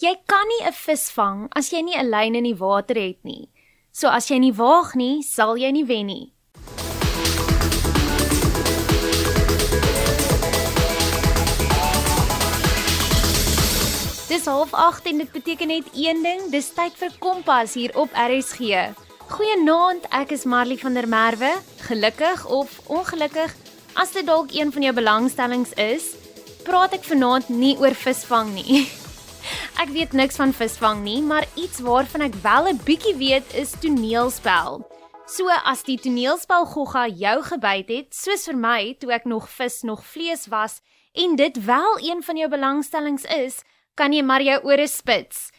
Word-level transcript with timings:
Jy 0.00 0.14
kan 0.24 0.48
nie 0.48 0.64
'n 0.64 0.72
vis 0.72 1.10
vang 1.12 1.40
as 1.52 1.68
jy 1.72 1.80
nie 1.82 1.96
'n 1.96 2.08
lyn 2.08 2.34
in 2.34 2.44
die 2.44 2.56
water 2.56 2.96
het 2.96 3.20
nie. 3.22 3.50
So 3.92 4.08
as 4.08 4.30
jy 4.30 4.38
nie 4.38 4.52
waag 4.52 4.94
nie, 4.96 5.22
sal 5.22 5.58
jy 5.58 5.70
nie 5.70 5.84
wen 5.84 6.06
nie. 6.06 6.32
Dis 14.28 14.46
half 14.46 14.72
8 14.72 15.06
en 15.06 15.18
dit 15.18 15.32
beteken 15.32 15.68
net 15.68 15.84
een 15.92 16.22
ding, 16.22 16.50
dis 16.50 16.72
tyd 16.72 16.96
vir 16.96 17.12
Kompas 17.18 17.74
hier 17.74 17.92
op 17.94 18.08
RSG. 18.14 18.94
Goeienaand, 19.28 20.06
ek 20.10 20.32
is 20.32 20.44
Marley 20.44 20.78
van 20.78 20.94
der 20.94 21.08
Merwe. 21.08 21.60
Gelukkig 21.76 22.46
of 22.46 22.80
ongelukkig, 22.88 23.52
as 23.94 24.12
dit 24.12 24.26
dalk 24.26 24.48
een 24.52 24.72
van 24.72 24.82
jou 24.82 24.94
belangstellings 24.94 25.72
is, 25.76 26.14
praat 26.64 26.94
ek 26.94 27.04
vanaand 27.04 27.48
nie 27.48 27.76
oor 27.76 27.94
visvang 27.94 28.54
nie. 28.54 28.88
Ek 29.80 29.88
weet 29.96 30.12
niks 30.12 30.36
van 30.36 30.50
visvang 30.52 30.98
nie, 31.00 31.22
maar 31.24 31.46
iets 31.56 31.78
waarvan 31.80 32.20
ek 32.26 32.34
wel 32.44 32.68
'n 32.68 32.80
bietjie 32.84 33.14
weet 33.16 33.54
is 33.56 33.70
toneelspel. 33.80 34.84
So 35.24 35.48
as 35.48 35.82
die 35.82 35.96
toneelspel 35.96 36.66
gogga 36.66 37.06
jou 37.08 37.42
gebyt 37.42 37.88
het, 37.88 38.08
soos 38.14 38.44
vir 38.44 38.56
my 38.56 38.94
toe 39.00 39.12
ek 39.12 39.24
nog 39.24 39.48
vis 39.48 39.80
nog 39.82 40.04
vlees 40.04 40.46
was 40.52 40.82
en 41.14 41.36
dit 41.36 41.64
wel 41.64 41.98
een 41.98 42.22
van 42.22 42.36
jou 42.36 42.48
belangstellings 42.50 43.24
is, 43.24 43.64
kan 43.94 44.12
jy 44.12 44.22
maar 44.22 44.42
jou 44.42 44.60
ore 44.64 44.86
spits. 44.86 45.50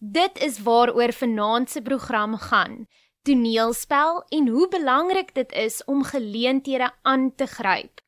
Dit 0.00 0.40
is 0.40 0.62
waaroor 0.62 1.12
vanaand 1.12 1.70
se 1.70 1.82
program 1.82 2.36
gaan. 2.36 2.86
Toneelspel 3.22 4.24
en 4.28 4.48
hoe 4.48 4.68
belangrik 4.68 5.34
dit 5.34 5.52
is 5.52 5.84
om 5.84 6.02
geleenthede 6.02 6.90
aan 7.02 7.34
te 7.34 7.46
gryp. 7.46 8.00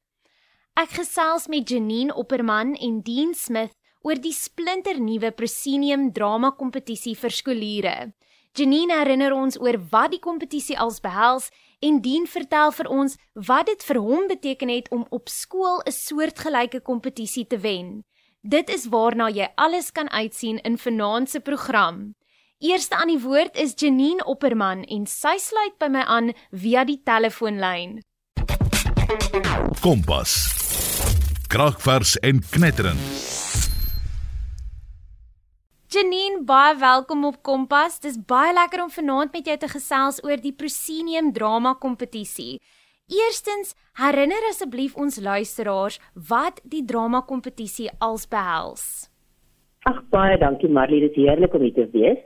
Ek 0.74 0.88
gesels 0.88 1.46
met 1.46 1.68
Janine 1.68 2.14
Opperman 2.14 2.74
en 2.74 3.02
Dean 3.02 3.34
Smith 3.34 3.77
oor 4.02 4.20
die 4.20 4.32
splinternuwe 4.32 5.30
Proscenium 5.32 6.12
drama 6.12 6.50
kompetisie 6.50 7.14
vir 7.16 7.30
skooliere. 7.30 7.96
Janine 8.58 8.96
herinner 8.98 9.34
ons 9.36 9.58
oor 9.60 9.78
wat 9.92 10.12
die 10.14 10.22
kompetisie 10.22 10.78
als 10.78 11.00
behels 11.00 11.50
en 11.84 12.00
Dean 12.02 12.26
vertel 12.26 12.72
vir 12.74 12.88
ons 12.90 13.16
wat 13.48 13.68
dit 13.70 13.84
vir 13.86 14.00
hom 14.02 14.26
beteken 14.30 14.72
het 14.72 14.88
om 14.90 15.06
op 15.10 15.28
skool 15.28 15.82
'n 15.86 15.92
soortgelyke 15.92 16.80
kompetisie 16.80 17.46
te 17.46 17.58
wen. 17.58 18.04
Dit 18.42 18.70
is 18.70 18.86
waarna 18.86 19.28
jy 19.28 19.48
alles 19.56 19.92
kan 19.92 20.08
uitsien 20.10 20.58
in 20.58 20.78
vanaand 20.78 21.30
se 21.30 21.40
program. 21.40 22.14
Eerste 22.58 22.96
aan 22.96 23.08
die 23.08 23.20
woord 23.22 23.56
is 23.56 23.74
Janine 23.76 24.24
Opperman 24.24 24.84
en 24.84 25.06
sy 25.06 25.36
sluit 25.38 25.78
by 25.78 25.86
my 25.86 26.02
aan 26.02 26.32
via 26.50 26.84
die 26.84 27.00
telefoonlyn. 27.04 28.00
Kompas. 29.80 30.34
Kragvers 31.48 32.16
en 32.16 32.42
knetterend. 32.50 33.57
Janine, 35.88 36.42
baie 36.44 36.74
welkom 36.76 37.22
op 37.24 37.36
Kompas. 37.40 37.94
Dis 38.04 38.18
baie 38.28 38.50
lekker 38.52 38.82
om 38.82 38.90
vanaand 38.92 39.32
met 39.32 39.46
jou 39.48 39.54
te 39.56 39.70
gesels 39.72 40.18
oor 40.20 40.36
die 40.36 40.52
Proscenium 40.52 41.30
drama 41.32 41.70
kompetisie. 41.80 42.58
Eerstens, 43.08 43.70
herinner 43.96 44.44
asseblief 44.50 44.98
ons 45.00 45.16
luisteraars 45.16 45.96
wat 46.28 46.60
die 46.74 46.82
drama 46.84 47.22
kompetisie 47.30 47.88
als 48.04 48.28
behels. 48.28 48.84
Ag 49.88 50.02
baie 50.12 50.36
dankie 50.36 50.68
Marlie, 50.68 51.00
dit 51.06 51.16
is 51.16 51.24
heerlik 51.24 51.56
om 51.56 51.64
hier 51.64 51.78
te 51.78 51.88
wees. 51.96 52.20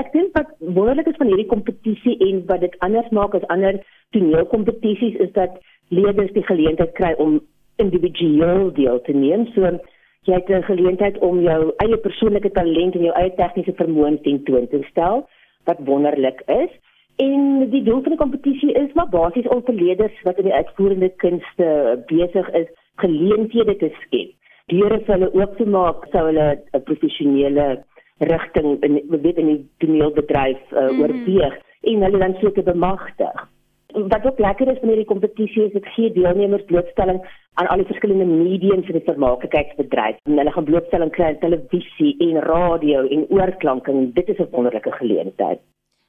Ek 0.00 0.08
dink 0.16 0.32
wat 0.32 0.56
wonderlik 0.64 1.12
is 1.12 1.20
van 1.20 1.28
hierdie 1.28 1.50
kompetisie 1.52 2.16
en 2.24 2.40
wat 2.48 2.64
dit 2.64 2.78
anders 2.88 3.12
maak 3.12 3.36
as 3.36 3.44
ander 3.52 3.82
toneelkompetisies 4.16 5.20
is 5.26 5.36
dat 5.36 5.60
leerders 5.92 6.32
die 6.32 6.46
geleentheid 6.48 6.96
kry 6.96 7.12
om 7.20 7.36
individueel 7.84 8.72
deel 8.72 9.04
te 9.04 9.12
neem. 9.12 9.44
So 9.52 9.76
jy 10.24 10.34
het 10.34 10.48
'n 10.48 10.62
geleentheid 10.62 11.18
om 11.18 11.40
jou 11.40 11.72
eie 11.76 11.96
persoonlike 11.96 12.50
talent 12.50 12.94
en 12.94 13.02
jou 13.02 13.14
eie 13.14 13.34
tegniese 13.34 13.72
vermoëns 13.72 14.22
ten 14.22 14.42
toon 14.44 14.68
te 14.68 14.80
stel 14.90 15.28
wat 15.64 15.78
wonderlik 15.84 16.42
is. 16.46 16.70
En 17.16 17.70
die 17.70 17.82
doel 17.82 18.00
van 18.02 18.12
die 18.12 18.22
kompetisie 18.22 18.72
is 18.72 18.92
maar 18.92 19.08
basies 19.08 19.48
om 19.48 19.62
vir 19.64 19.74
leerders 19.74 20.22
wat 20.22 20.38
in 20.38 20.44
die 20.44 20.54
uitvoerende 20.54 21.08
kunste 21.08 21.68
besig 22.06 22.50
is, 22.50 22.68
geleenthede 22.96 23.76
te 23.76 23.90
skep. 24.00 24.32
Deure 24.66 25.00
vir 25.00 25.14
hulle 25.14 25.32
oop 25.32 25.56
te 25.56 25.66
maak 25.66 26.06
sou 26.12 26.26
hulle 26.26 26.58
'n 26.72 26.82
professionele 26.82 27.84
rigting 28.18 28.82
in 28.82 29.02
weet 29.08 29.38
in 29.38 29.46
die 29.46 29.62
toneelbedryf 29.78 30.60
uh, 30.72 30.90
mm. 30.90 31.00
oorweeg 31.00 31.54
en 31.82 32.02
hulle 32.02 32.18
dan 32.18 32.36
so 32.40 32.50
te 32.50 32.62
bemagtig. 32.62 33.48
Wat 33.94 34.24
ook 34.26 34.38
lekker 34.38 34.70
is 34.72 34.78
van 34.80 34.88
hierdie 34.90 35.10
kompetisie 35.10 35.66
is 35.66 35.72
dit 35.72 35.86
gee 35.94 36.12
deelnemers 36.12 36.64
blootstelling 36.70 37.20
aan 37.54 37.68
al 37.70 37.82
die 37.82 37.86
verskillende 37.86 38.26
mediums 38.26 38.88
in 38.90 38.98
die 38.98 39.06
vermaaklikheidsbedryf. 39.06 40.18
En 40.26 40.38
hulle 40.38 40.54
gaan 40.56 40.70
blootstelling 40.70 41.12
kry 41.14 41.28
aan 41.30 41.38
televisie 41.38 42.16
en 42.18 42.42
radio 42.42 43.06
en 43.06 43.26
oorklank 43.30 43.86
en 43.88 44.10
dit 44.12 44.28
is 44.28 44.38
'n 44.38 44.50
wonderlike 44.50 44.92
geleentheid 44.92 45.62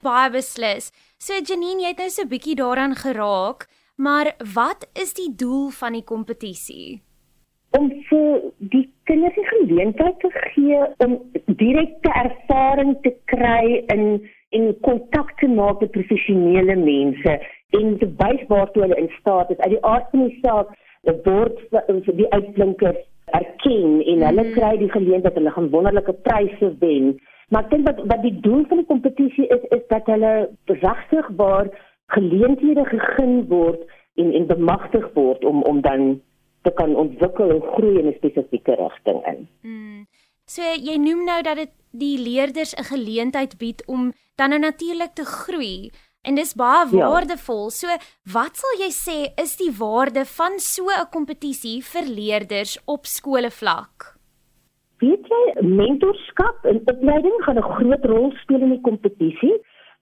baie 0.06 0.29
beslis. 0.34 0.91
So 1.18 1.40
Janine, 1.40 1.81
jy 1.81 1.94
het 1.94 2.03
nou 2.03 2.09
so 2.09 2.23
'n 2.23 2.34
bietjie 2.34 2.56
daaraan 2.56 2.96
geraak, 2.96 3.68
maar 3.97 4.35
wat 4.53 4.90
is 4.94 5.13
die 5.13 5.31
doel 5.44 5.69
van 5.69 5.94
die 5.94 6.03
kompetisie? 6.03 7.02
Om 7.78 7.90
vir 8.09 8.41
die 8.73 8.88
kinders 9.03 9.35
die 9.35 9.47
geleentheid 9.47 10.19
te 10.19 10.31
gee 10.31 10.79
om 11.06 11.12
direkte 11.46 12.12
ervaring 12.25 12.96
te 13.02 13.12
kry 13.25 13.84
in 13.96 14.29
en 14.57 14.71
kontak 14.88 15.35
te 15.39 15.47
maak 15.51 15.83
met 15.83 15.91
professionele 15.91 16.75
mense 16.79 17.35
en 17.79 17.97
te 18.01 18.07
wys 18.21 18.43
waartoe 18.51 18.85
hulle 18.85 19.01
in 19.01 19.11
staat 19.19 19.51
is. 19.51 19.61
Uit 19.63 19.75
die 19.75 19.85
aard 19.85 20.09
van 20.11 20.27
die 20.27 20.39
saak 20.41 20.73
word 21.27 21.59
vir 21.71 22.17
die 22.21 22.29
uitblinkers 22.33 23.01
erken 23.33 24.01
en 24.05 24.25
hulle 24.27 24.43
mm. 24.43 24.53
kry 24.57 24.75
die 24.81 24.91
geleentheid 24.93 25.38
hulle 25.39 25.53
gaan 25.55 25.71
wonderlike 25.73 26.13
pryse 26.27 26.71
wen. 26.81 27.16
Maar 27.49 27.66
ek 27.66 27.73
dink 27.73 27.89
wat 27.89 28.01
wat 28.11 28.23
die 28.25 28.35
doel 28.45 28.63
van 28.69 28.81
die 28.81 28.89
kompetisie 28.89 29.47
is 29.53 29.67
is 29.77 29.83
dat 29.91 30.07
hulle 30.09 30.33
regtigbaar 30.72 31.69
geleenthede 32.16 32.85
gegee 32.93 33.43
word 33.51 33.85
en 34.22 34.31
en 34.39 34.47
bemagtig 34.53 35.05
word 35.17 35.45
om 35.45 35.63
om 35.69 35.81
dan 35.85 36.16
te 36.66 36.73
kan 36.73 36.95
ontwikkel 36.95 37.51
en 37.53 37.61
groei 37.75 37.99
in 37.99 38.07
'n 38.09 38.17
spesifieke 38.17 38.75
rigting 38.81 39.22
in. 39.31 39.47
Mm. 39.61 40.05
So 40.45 40.61
jy 40.61 40.97
noem 40.97 41.25
nou 41.25 41.41
dat 41.44 41.56
dit 41.56 41.72
die 41.91 42.17
leerders 42.17 42.73
'n 42.75 42.83
geleentheid 42.83 43.57
bied 43.57 43.85
om 43.88 44.13
dan 44.35 44.50
nou 44.50 44.59
natuurlik 44.59 45.13
te 45.16 45.25
groei 45.25 45.91
en 46.23 46.35
dis 46.35 46.53
baie 46.53 46.88
ja. 46.91 47.07
waardevol. 47.09 47.69
Ja. 47.69 47.69
So 47.69 47.88
wat 48.33 48.57
sal 48.57 48.73
jy 48.79 48.91
sê 48.91 49.17
is 49.41 49.55
die 49.57 49.72
waarde 49.72 50.25
van 50.25 50.59
so 50.59 50.89
'n 50.89 51.09
kompetisie 51.11 51.81
vir 51.84 52.03
leerders 52.03 52.78
op 52.85 53.05
skoolvlak? 53.05 54.16
weet 55.03 55.28
jy, 55.31 55.44
mentorskap 55.78 56.67
en 56.69 56.81
opleiding 56.91 57.38
gaan 57.45 57.59
'n 57.59 57.72
groot 57.78 58.05
rol 58.11 58.31
speel 58.41 58.61
in 58.61 58.75
die 58.75 58.85
kompetisie. 58.89 59.55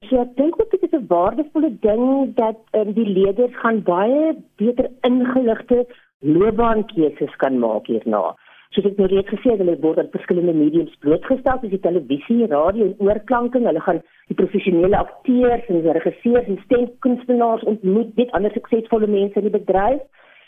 So 0.10 0.22
ek 0.22 0.36
dink 0.36 0.60
ook 0.60 0.72
dit 0.72 0.84
is 0.84 0.94
'n 1.00 1.08
waardevolle 1.08 1.72
ding 1.80 2.36
dat 2.36 2.60
um, 2.74 2.94
die 2.94 3.10
leerders 3.18 3.56
gaan 3.64 3.82
baie 3.84 4.36
beter 4.58 4.90
ingeligte 5.02 5.88
loopbaankeuses 6.20 7.36
kan 7.38 7.60
maak 7.60 7.88
hierna. 7.88 8.36
Soos 8.74 8.88
ek 8.90 8.98
nou 8.98 9.06
reeds 9.06 9.30
gesê 9.30 9.52
het, 9.52 9.60
hulle 9.62 9.76
word 9.84 10.00
aan 10.02 10.10
verskillende 10.10 10.54
mediums 10.58 10.94
blootgestel, 11.06 11.60
soos 11.62 11.74
die 11.76 11.82
televisie, 11.84 12.48
radio 12.50 12.88
en 12.88 12.96
oorklanking. 13.06 13.68
Hulle 13.70 13.84
gaan 13.86 14.00
die 14.32 14.38
professionele 14.40 14.98
akteurs 14.98 15.68
en 15.70 15.84
regisseurs 16.00 16.50
en 16.50 16.58
stemkunstenaars 16.64 17.68
ontmoet, 17.70 18.10
dit 18.18 18.34
ander 18.34 18.54
suksesvolle 18.58 19.12
mense 19.14 19.38
in 19.38 19.46
die 19.46 19.54
bedryf. 19.54 20.02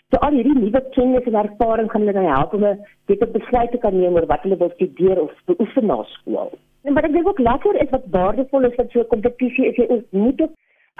So 0.10 0.22
al 0.26 0.38
hierdie 0.38 0.56
nuwe 0.58 0.82
kennis 0.96 1.30
en 1.30 1.38
ervaring 1.44 1.92
gaan 1.92 2.06
hulle 2.06 2.18
nou 2.18 2.26
help 2.32 2.58
om 2.58 2.66
'n 2.66 2.82
beter 3.12 3.30
besluit 3.38 3.72
te 3.72 3.82
kan 3.86 3.94
neem 4.00 4.18
oor 4.18 4.26
wat 4.34 4.42
hulle 4.42 4.58
wil 4.58 4.74
studeer 4.74 5.22
of 5.22 5.32
beoefen 5.46 5.86
na 5.86 6.02
skool. 6.18 6.52
En 6.84 6.94
wat 6.94 7.06
ek 7.06 7.14
dink 7.14 7.28
ook 7.28 7.40
lekker 7.40 7.82
is 7.84 7.90
wat 7.90 8.10
waardevol 8.18 8.66
is 8.70 8.76
wat 8.82 8.92
so 8.92 9.00
'n 9.00 9.14
kompetisie 9.14 9.66
is, 9.70 9.76
jy 9.76 9.86
ontmoet 9.98 10.42
ook 10.42 10.54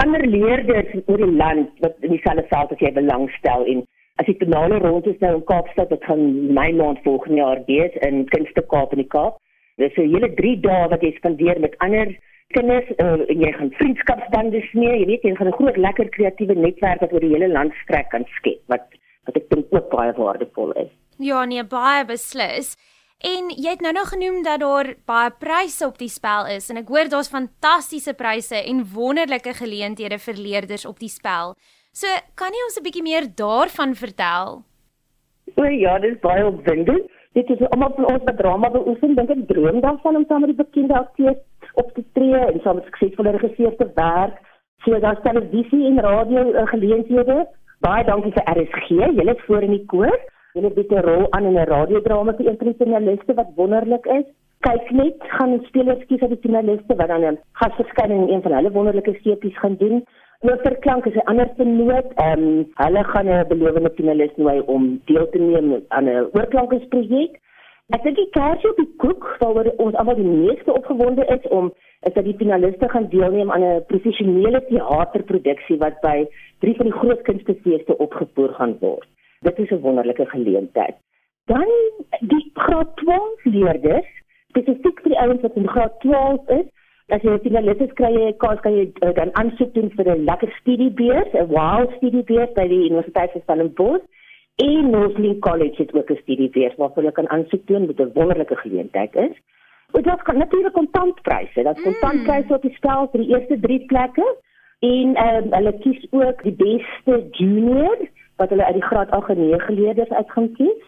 ander 0.04 0.26
leerders 0.28 0.94
oor 1.06 1.18
die 1.18 1.36
land 1.42 1.70
wat 1.80 1.96
in 2.02 2.12
dieselfde 2.12 2.46
veld 2.50 2.72
as 2.72 2.80
jy 2.80 2.92
belangstel 2.94 3.66
en 3.66 3.86
as 4.22 4.26
die 4.30 4.38
finale 4.40 4.80
ronde 4.80 5.12
is 5.12 5.20
nou 5.20 5.34
in 5.40 5.48
Kaapstad, 5.50 5.90
dit 5.90 6.04
gaan 6.08 6.24
my 6.56 6.70
maand 6.78 7.02
volgende 7.04 7.42
jaar 7.42 7.62
wees 7.68 7.96
in 8.08 8.24
Kunste 8.32 8.64
Kaap 8.72 8.96
in 8.96 9.04
die 9.04 9.12
Kaap. 9.12 9.42
Dis 9.78 9.98
'n 9.98 10.14
hele 10.14 10.30
3 10.34 10.60
dae 10.64 10.88
wat 10.94 11.02
jy 11.02 11.12
spandeer 11.18 11.60
met 11.60 11.76
ander 11.80 12.16
kinders 12.56 12.88
uh, 13.04 13.20
en 13.28 13.42
jy 13.44 13.52
gaan 13.52 13.72
vriendskapsbande 13.80 14.62
smee, 14.72 15.00
jy 15.00 15.06
weet 15.06 15.24
jy 15.24 15.36
gaan 15.36 15.48
'n 15.48 15.60
groot 15.60 15.78
lekker 15.78 16.10
kreatiewe 16.10 16.56
netwerk 16.56 17.02
wat 17.02 17.14
oor 17.14 17.20
die 17.20 17.34
hele 17.34 17.52
land 17.52 17.74
strek 17.84 18.10
kan 18.10 18.26
skep 18.38 18.62
wat 18.68 18.88
wat 19.26 19.36
ek 19.36 19.50
dink 19.50 19.66
ook 19.74 19.90
baie 19.90 20.14
waardevol 20.14 20.72
is. 20.72 20.92
Ja, 21.18 21.46
nee, 21.46 21.64
baie 21.64 22.06
beslis. 22.06 22.76
En 23.20 23.50
jy 23.50 23.72
het 23.74 23.82
nou 23.82 23.94
nog 23.94 24.10
genoem 24.14 24.44
dat 24.44 24.60
daar 24.60 24.94
baie 25.06 25.32
pryse 25.32 25.86
op 25.86 25.98
die 25.98 26.12
spel 26.12 26.46
is 26.46 26.70
en 26.70 26.78
ek 26.78 26.88
hoor 26.88 27.10
daar's 27.10 27.32
fantastiese 27.32 28.14
pryse 28.14 28.56
en 28.56 28.86
wonderlike 28.94 29.54
geleenthede 29.54 30.20
vir 30.20 30.38
leerders 30.38 30.86
op 30.86 31.00
die 31.00 31.10
spel. 31.10 31.56
So, 31.96 32.12
kan 32.36 32.52
jy 32.52 32.62
ons 32.68 32.76
'n 32.76 32.84
bietjie 32.84 33.08
meer 33.08 33.26
daarvan 33.42 33.94
vertel? 33.96 34.48
O 35.56 35.64
ja, 35.64 35.94
dit 36.04 36.12
is 36.12 36.20
baie 36.20 36.44
opwindend. 36.46 37.06
Dit 37.38 37.50
is 37.50 37.62
almal 37.70 37.94
van 37.96 38.08
ons 38.14 38.36
drama 38.42 38.70
beoefen, 38.70 39.16
dink 39.16 39.30
ek 39.30 39.48
droom 39.48 39.80
daarvan 39.80 40.18
om 40.20 40.26
saam 40.28 40.44
met 40.44 40.52
die 40.52 40.64
bekende 40.64 40.94
akteurs 40.94 41.40
op 41.82 41.94
te 41.96 42.04
tree 42.18 42.42
en 42.52 42.60
saam 42.64 42.76
met 42.76 42.90
suksesvolle 42.90 43.32
regisseurs 43.38 43.78
te 43.80 43.88
werk. 43.96 44.36
So 44.84 45.00
daar's 45.00 45.24
televisie 45.24 45.86
en 45.88 46.04
radio 46.08 46.44
uh, 46.52 46.68
geleenthede. 46.74 47.48
Baie 47.80 48.04
dankie 48.04 48.36
vir 48.36 48.48
RSG. 48.56 48.90
Julle 49.16 49.36
is 49.36 49.46
voor 49.48 49.64
in 49.64 49.76
die 49.78 49.86
koor. 49.86 50.20
Julle 50.54 50.74
bied 50.76 50.92
'n 50.92 51.06
rol 51.08 51.32
aan 51.32 51.48
in 51.48 51.56
'n 51.56 51.70
radiodrama 51.72 52.36
vir 52.36 52.48
een 52.48 52.58
van 52.58 52.68
die 52.68 52.80
finaliste 52.84 53.34
wat 53.40 53.56
wonderlik 53.56 54.06
is. 54.20 54.28
kyk 54.66 54.92
net 54.92 55.18
gaan 55.38 55.60
spelers 55.68 56.06
kies 56.10 56.22
uit 56.22 56.32
die 56.34 56.44
finaliste 56.46 56.96
wat 57.00 57.08
dan 57.08 57.26
'n 57.26 57.40
gasverskyning 57.62 58.28
in 58.28 58.34
een 58.34 58.42
van 58.42 58.54
hulle 58.58 58.72
wonderlike 58.72 59.14
seepies 59.24 59.58
gaan 59.58 59.76
doen. 59.76 60.06
Oorklank 60.46 61.06
is 61.06 61.16
'n 61.16 61.28
ander 61.32 61.50
vernoot. 61.58 62.10
Ehm 62.16 62.44
um, 62.44 62.72
hulle 62.74 63.04
gaan 63.04 63.28
'n 63.30 63.48
belowende 63.48 63.92
finalis 63.96 64.36
nooi 64.36 64.60
om 64.60 65.02
deel 65.06 65.30
te 65.30 65.40
neem 65.40 65.84
aan 65.88 66.06
'n 66.10 66.30
oorklankingsprojek. 66.34 67.40
Ek 67.96 68.04
dink 68.04 68.16
die 68.16 68.30
kersie 68.30 68.70
op 68.70 68.76
die 68.76 68.94
koek 68.98 69.26
waaroor 69.40 69.74
ons 69.78 69.96
almal 69.96 70.16
die 70.16 70.34
meeste 70.44 70.74
opgewonde 70.74 71.26
is 71.26 71.48
om 71.50 71.74
is 72.02 72.14
dat 72.14 72.24
die 72.24 72.38
finaliste 72.38 72.90
gaan 72.90 73.10
deelneem 73.10 73.52
aan 73.52 73.64
'n 73.64 73.86
professionele 73.88 74.62
teaterproduksie 74.66 75.78
wat 75.78 76.02
by 76.02 76.28
drie 76.60 76.76
van 76.76 76.86
die 76.86 77.00
groot 77.00 77.22
kunstefeeste 77.22 77.98
opgevoer 77.98 78.54
gaan 78.54 78.78
word. 78.80 79.08
Dit 79.42 79.60
is 79.60 79.70
'n 79.70 79.82
wonderlike 79.82 80.26
geleentheid. 80.26 80.96
Dan 81.46 81.70
die 82.20 82.52
graad 82.54 82.96
12 82.96 83.44
leerders, 83.44 84.10
spesifiek 84.50 85.00
vir 85.02 85.12
die 85.12 85.20
ouens 85.20 85.42
wat 85.42 85.56
in 85.56 85.68
graad 85.68 86.00
12 86.00 86.50
is, 86.50 86.68
as 87.14 87.22
jy 87.22 87.32
'n 87.34 87.40
finalis 87.40 87.82
is, 87.86 87.94
kry 87.94 88.12
jy 88.14 88.34
kans 88.44 88.60
kan 88.62 88.74
jy 88.74 88.86
uh, 89.06 89.14
dan 89.14 89.32
aansoek 89.42 89.74
doen 89.74 89.90
vir 89.98 90.10
'n 90.16 90.26
lekker 90.26 90.52
studiebeurs, 90.60 91.34
'n 91.34 91.48
wow 91.48 91.92
studiebeurs 91.98 92.54
by 92.54 92.68
die 92.68 92.86
Universiteit 92.90 93.32
van 93.32 93.42
Stellenbosch. 93.42 94.06
En 94.56 94.90
Mosley 94.92 95.36
College 95.40 95.82
het 95.82 95.94
ook 95.94 96.10
'n 96.10 96.22
studiebeurs 96.24 96.76
waarvoor 96.76 97.04
jy 97.04 97.12
kan 97.12 97.30
aansoek 97.30 97.68
doen 97.68 97.86
met 97.86 98.00
'n 98.00 98.14
wonderlike 98.14 98.56
geleentheid 98.56 99.16
is. 99.16 99.36
Dit 99.92 100.06
was 100.06 100.36
natuurlik 100.36 100.74
kontantpryse. 100.74 101.64
Dat 101.64 101.82
kontantpryse 101.82 102.54
op 102.54 102.62
die 102.62 102.76
spel 102.76 103.08
vir 103.12 103.22
die 103.22 103.30
eerste 103.30 103.60
3 103.60 103.86
plekke 103.86 104.26
en 104.80 105.08
um, 105.28 105.54
hulle 105.54 105.78
kies 105.80 106.08
ook 106.12 106.44
die 106.44 106.54
beste 106.54 107.28
junior 107.32 107.98
wat 108.38 108.50
hulle 108.50 108.66
uit 108.66 108.74
die 108.74 108.90
graad 108.90 109.10
8 109.10 109.30
en 109.30 109.50
9 109.50 109.74
leerders 109.74 110.10
uit 110.10 110.32
gaan 110.32 110.52
kies. 110.54 110.82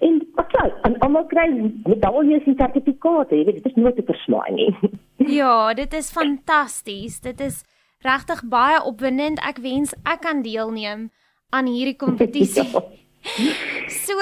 En 0.00 0.16
okay, 0.40 0.70
en 0.88 0.96
almal 1.04 1.26
kry 1.28 1.46
medaljes 1.84 2.46
en 2.48 2.56
sertifikate. 2.56 3.36
Jy 3.36 3.44
weet, 3.44 3.60
dit 3.60 3.66
is 3.72 3.76
nooit 3.80 3.96
te 3.96 4.06
versmaai 4.08 4.52
nie. 4.56 4.72
Ja, 5.30 5.74
dit 5.76 5.92
is 5.94 6.08
fantasties. 6.10 7.20
Dit 7.20 7.40
is 7.44 7.60
regtig 8.02 8.40
baie 8.48 8.80
opwindend. 8.88 9.42
Ek 9.44 9.60
wens 9.60 9.92
ek 10.08 10.24
kan 10.24 10.40
deelneem 10.42 11.10
aan 11.52 11.68
hierdie 11.68 11.98
kompetisie. 12.06 12.64
Ja. 12.72 12.82
So 13.92 14.16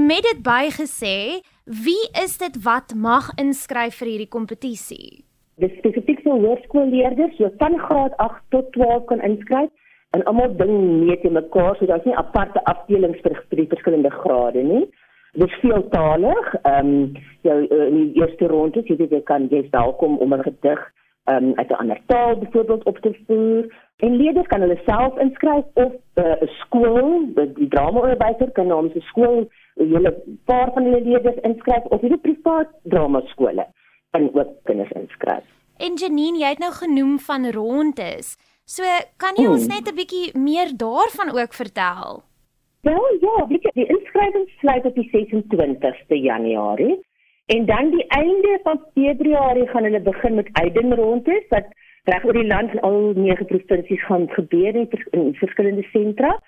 met 0.00 0.24
dit 0.24 0.40
bygesê, 0.42 1.44
wie 1.68 2.04
is 2.22 2.38
dit 2.40 2.56
wat 2.64 2.94
mag 2.96 3.28
inskryf 3.36 4.00
vir 4.00 4.14
hierdie 4.14 4.32
kompetisie? 4.32 5.24
Dis 5.60 5.74
spesifiek 5.82 6.22
vir 6.24 6.38
hoërskoolleerders, 6.38 7.36
jy 7.42 7.50
kan 7.60 7.76
graad 7.82 8.14
8 8.24 8.40
tot 8.54 8.70
12 8.76 9.04
kan 9.10 9.20
inskryf 9.26 9.68
en 10.16 10.24
almal 10.30 10.54
ding 10.56 10.72
meet 11.02 11.26
in 11.28 11.36
mekaar, 11.36 11.74
so 11.76 11.88
daar's 11.90 12.06
nie 12.08 12.16
aparte 12.16 12.62
afdelings 12.70 13.20
vir 13.24 13.36
die 13.58 13.68
verskillende 13.68 14.12
grade 14.22 14.62
nie. 14.64 14.86
Dit 15.38 15.48
is 15.48 15.58
veeltalig. 15.62 16.54
Ehm 16.62 16.86
um, 16.86 17.12
jou 17.46 17.58
uh, 17.66 17.86
in 17.86 17.96
die 17.96 18.20
eerste 18.20 18.46
ronde, 18.46 18.82
jy 18.84 18.96
weet 18.98 19.12
jy 19.14 19.20
kan 19.22 19.46
jy's 19.52 19.68
welkom 19.70 20.16
om 20.18 20.34
'n 20.34 20.42
gedig 20.42 20.80
ehm 21.24 21.44
um, 21.44 21.52
uit 21.54 21.70
'n 21.70 21.80
ander 21.82 22.00
taal 22.06 22.38
byvoorbeeld 22.38 22.84
op 22.84 22.98
te 22.98 23.12
voer. 23.26 23.62
En 23.96 24.16
leerders 24.16 24.46
kan 24.46 24.60
hulle 24.60 24.80
self 24.86 25.18
inskryf 25.18 25.64
of 25.74 25.92
eh, 26.14 26.24
'n 26.24 26.44
uh, 26.44 26.48
skool, 26.60 27.28
die 27.54 27.68
dramaonderwyser 27.68 28.50
kan 28.50 28.66
namens 28.66 28.94
'n 28.94 29.00
skool 29.00 29.48
hele 29.74 30.12
paar 30.44 30.72
van 30.74 30.84
hulle 30.84 31.02
leerders 31.02 31.40
inskryf 31.42 31.84
of 31.84 32.00
hierdie 32.00 32.20
privaat 32.20 32.68
drama 32.82 33.20
skole 33.26 33.66
kan 34.10 34.30
ook 34.34 34.48
kinders 34.64 34.90
inskryf. 34.90 35.44
En 35.76 35.94
Janine, 35.94 36.38
jy 36.38 36.48
het 36.48 36.58
nou 36.58 36.72
genoem 36.72 37.18
van 37.18 37.50
rondes. 37.50 38.36
So 38.64 38.82
kan 39.16 39.36
jy 39.36 39.46
ons 39.46 39.66
hmm. 39.66 39.74
net 39.74 39.92
'n 39.92 39.94
bietjie 39.94 40.38
meer 40.38 40.76
daarvan 40.76 41.30
ook 41.40 41.52
vertel? 41.54 42.22
Wel 42.82 43.16
ja, 43.20 43.46
weet 43.46 43.62
jy, 43.62 43.70
die 43.74 43.88
inskrywings 43.90 44.58
sluit 44.58 44.84
op 44.84 44.94
die 44.94 45.08
26ste 45.10 46.18
Januarie 46.22 46.98
en 47.46 47.64
dan 47.66 47.90
die 47.90 48.04
einde 48.06 48.60
van 48.62 48.84
Februarie 48.94 49.66
gaan 49.68 49.82
hulle 49.82 50.00
begin 50.00 50.34
met 50.34 50.48
uitdenrondes 50.52 51.48
wat 51.48 51.66
reg 52.04 52.24
oor 52.24 52.38
die 52.38 52.46
land 52.46 52.72
in 52.72 52.80
al 52.80 52.98
nege 53.16 53.44
provinsies 53.44 54.04
gaan 54.04 54.28
gebeur 54.30 54.76
in, 54.76 54.86
in 55.10 55.34
verskillende 55.34 55.82
sentra. 55.92 56.38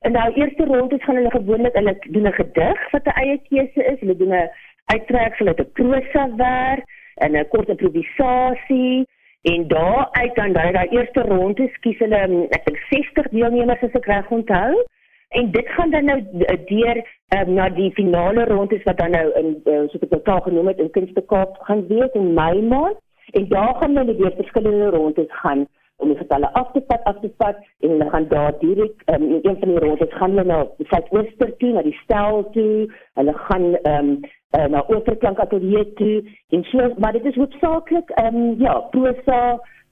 En 0.00 0.12
nou 0.12 0.32
eerste 0.32 0.64
ronde 0.64 0.98
gaan 1.04 1.16
hulle 1.20 1.30
gewoonlik 1.30 1.78
hulle 1.78 1.94
doen 2.10 2.26
'n 2.28 2.38
gedig 2.40 2.90
wat 2.90 3.06
'n 3.06 3.18
eie 3.22 3.38
keuse 3.48 3.84
is. 3.92 4.00
Hulle 4.00 4.16
doen 4.16 4.34
'n 4.34 4.50
uittreksel 4.84 5.46
uit 5.46 5.60
'n 5.60 5.72
prosa 5.72 6.34
werk 6.36 6.84
en 7.14 7.36
'n 7.36 7.48
kort 7.48 7.68
improvisasie 7.68 9.06
en 9.42 9.68
daar 9.68 10.08
uit 10.10 10.34
dan 10.34 10.52
daai 10.52 10.72
daai 10.72 10.88
eerste 10.88 11.20
ronde 11.20 11.68
skies 11.72 11.98
hulle 11.98 12.48
ek 12.50 12.64
dink 12.64 12.78
60 12.90 13.28
deelnemers 13.28 13.82
as 13.82 13.94
ek 13.94 14.06
reg 14.06 14.30
onthou. 14.30 14.84
En 15.28 15.50
dit 15.50 15.68
gaan 15.68 15.90
dan 15.90 16.04
nou 16.04 16.22
deur 16.64 16.96
um, 17.36 17.52
na 17.54 17.68
die 17.68 17.92
finale 17.92 18.44
rondes 18.44 18.82
wat 18.82 18.98
dan 18.98 19.10
nou 19.10 19.32
in 19.40 19.48
uh, 19.64 19.80
soos 19.90 20.04
ek 20.06 20.10
dit 20.10 20.28
al 20.28 20.40
genoem 20.40 20.70
het 20.70 20.78
in 20.78 20.90
Kunstekaap 20.90 21.58
gaan 21.68 21.86
wees 21.86 22.14
in 22.14 22.34
Mei 22.34 22.62
maand. 22.62 23.00
En 23.32 23.48
daar 23.48 23.74
gaan 23.80 23.96
hulle 23.96 24.16
weer 24.16 24.32
verskillende 24.36 24.90
rondes 24.90 25.32
gaan 25.42 25.66
om 25.96 26.08
die 26.08 26.16
getalle 26.16 26.52
af 26.52 26.72
te 26.72 26.82
vat, 26.86 27.04
af 27.04 27.18
te 27.20 27.30
vat 27.36 27.56
en 27.80 27.90
hulle 27.90 28.08
gaan 28.10 28.28
daar 28.28 28.58
direk 28.58 29.02
um, 29.06 29.22
in 29.22 29.38
een 29.42 29.58
van 29.58 29.68
die 29.68 29.78
rondes 29.78 30.14
gaan 30.14 30.30
hulle 30.30 30.44
na 30.44 30.58
die 30.78 30.86
Suidooster 30.86 31.56
toe, 31.56 31.72
na 31.72 31.82
die 31.82 31.98
stel 32.02 32.50
toe. 32.50 32.86
Hulle 33.14 33.34
gaan 33.48 33.74
ehm 33.74 34.10
um, 34.10 34.18
uh, 34.56 34.66
na 34.72 34.84
Oorklank 34.88 35.38
Atelier 35.38 35.92
toe. 35.94 36.22
En 36.48 36.64
so, 36.64 36.92
maar 36.98 37.12
dit 37.12 37.24
is 37.24 37.34
hoofsaaklik 37.34 38.10
ehm 38.10 38.36
um, 38.36 38.54
ja, 38.60 38.78
prosa 38.80 39.40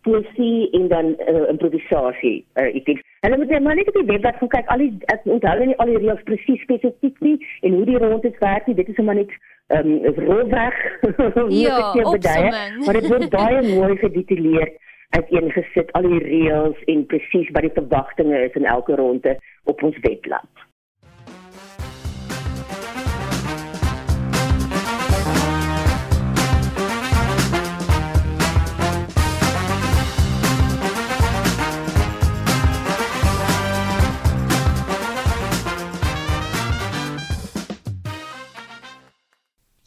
poesie 0.04 0.68
en 0.76 0.88
dan 0.92 1.14
uh, 1.24 1.48
improvisasie. 1.52 2.36
Uh, 2.60 2.68
ek 2.70 2.84
dink 2.88 3.02
hulle 3.24 3.40
moet 3.40 3.52
maar 3.64 3.78
net 3.78 3.88
op 3.88 3.98
die 3.98 4.06
webwerf 4.12 4.38
gaan 4.42 4.52
kyk 4.52 4.70
al 4.72 4.84
die 4.84 4.92
ek 5.14 5.26
onthou 5.36 5.56
nie 5.64 5.76
al 5.82 5.92
die 5.92 6.00
reëls 6.04 6.24
presies 6.28 6.62
spesifiek 6.66 7.20
nie 7.24 7.36
en 7.64 7.76
hoe 7.78 7.86
die 7.88 8.00
rondes 8.02 8.38
werk 8.44 8.68
nie. 8.68 8.76
Dit 8.80 8.92
is 8.92 9.02
maar 9.04 9.20
net 9.20 9.32
ehm 9.72 9.94
um, 9.94 10.20
rolweg. 10.28 10.80
ja, 11.64 11.78
opsomming. 12.04 12.84
maar 12.84 12.98
dit 13.00 13.08
word 13.08 13.30
baie 13.32 13.62
mooi 13.78 13.96
gedetailleerd 14.02 14.80
uiteengesit 15.14 15.92
al 15.96 16.08
die 16.10 16.20
reëls 16.26 16.86
en 16.90 17.06
presies 17.06 17.50
wat 17.56 17.66
die 17.66 17.74
verwagtinge 17.78 18.44
is 18.48 18.56
in 18.58 18.68
elke 18.76 18.96
ronde 18.98 19.36
op 19.70 19.82
ons 19.82 19.98
webblad. 20.06 20.64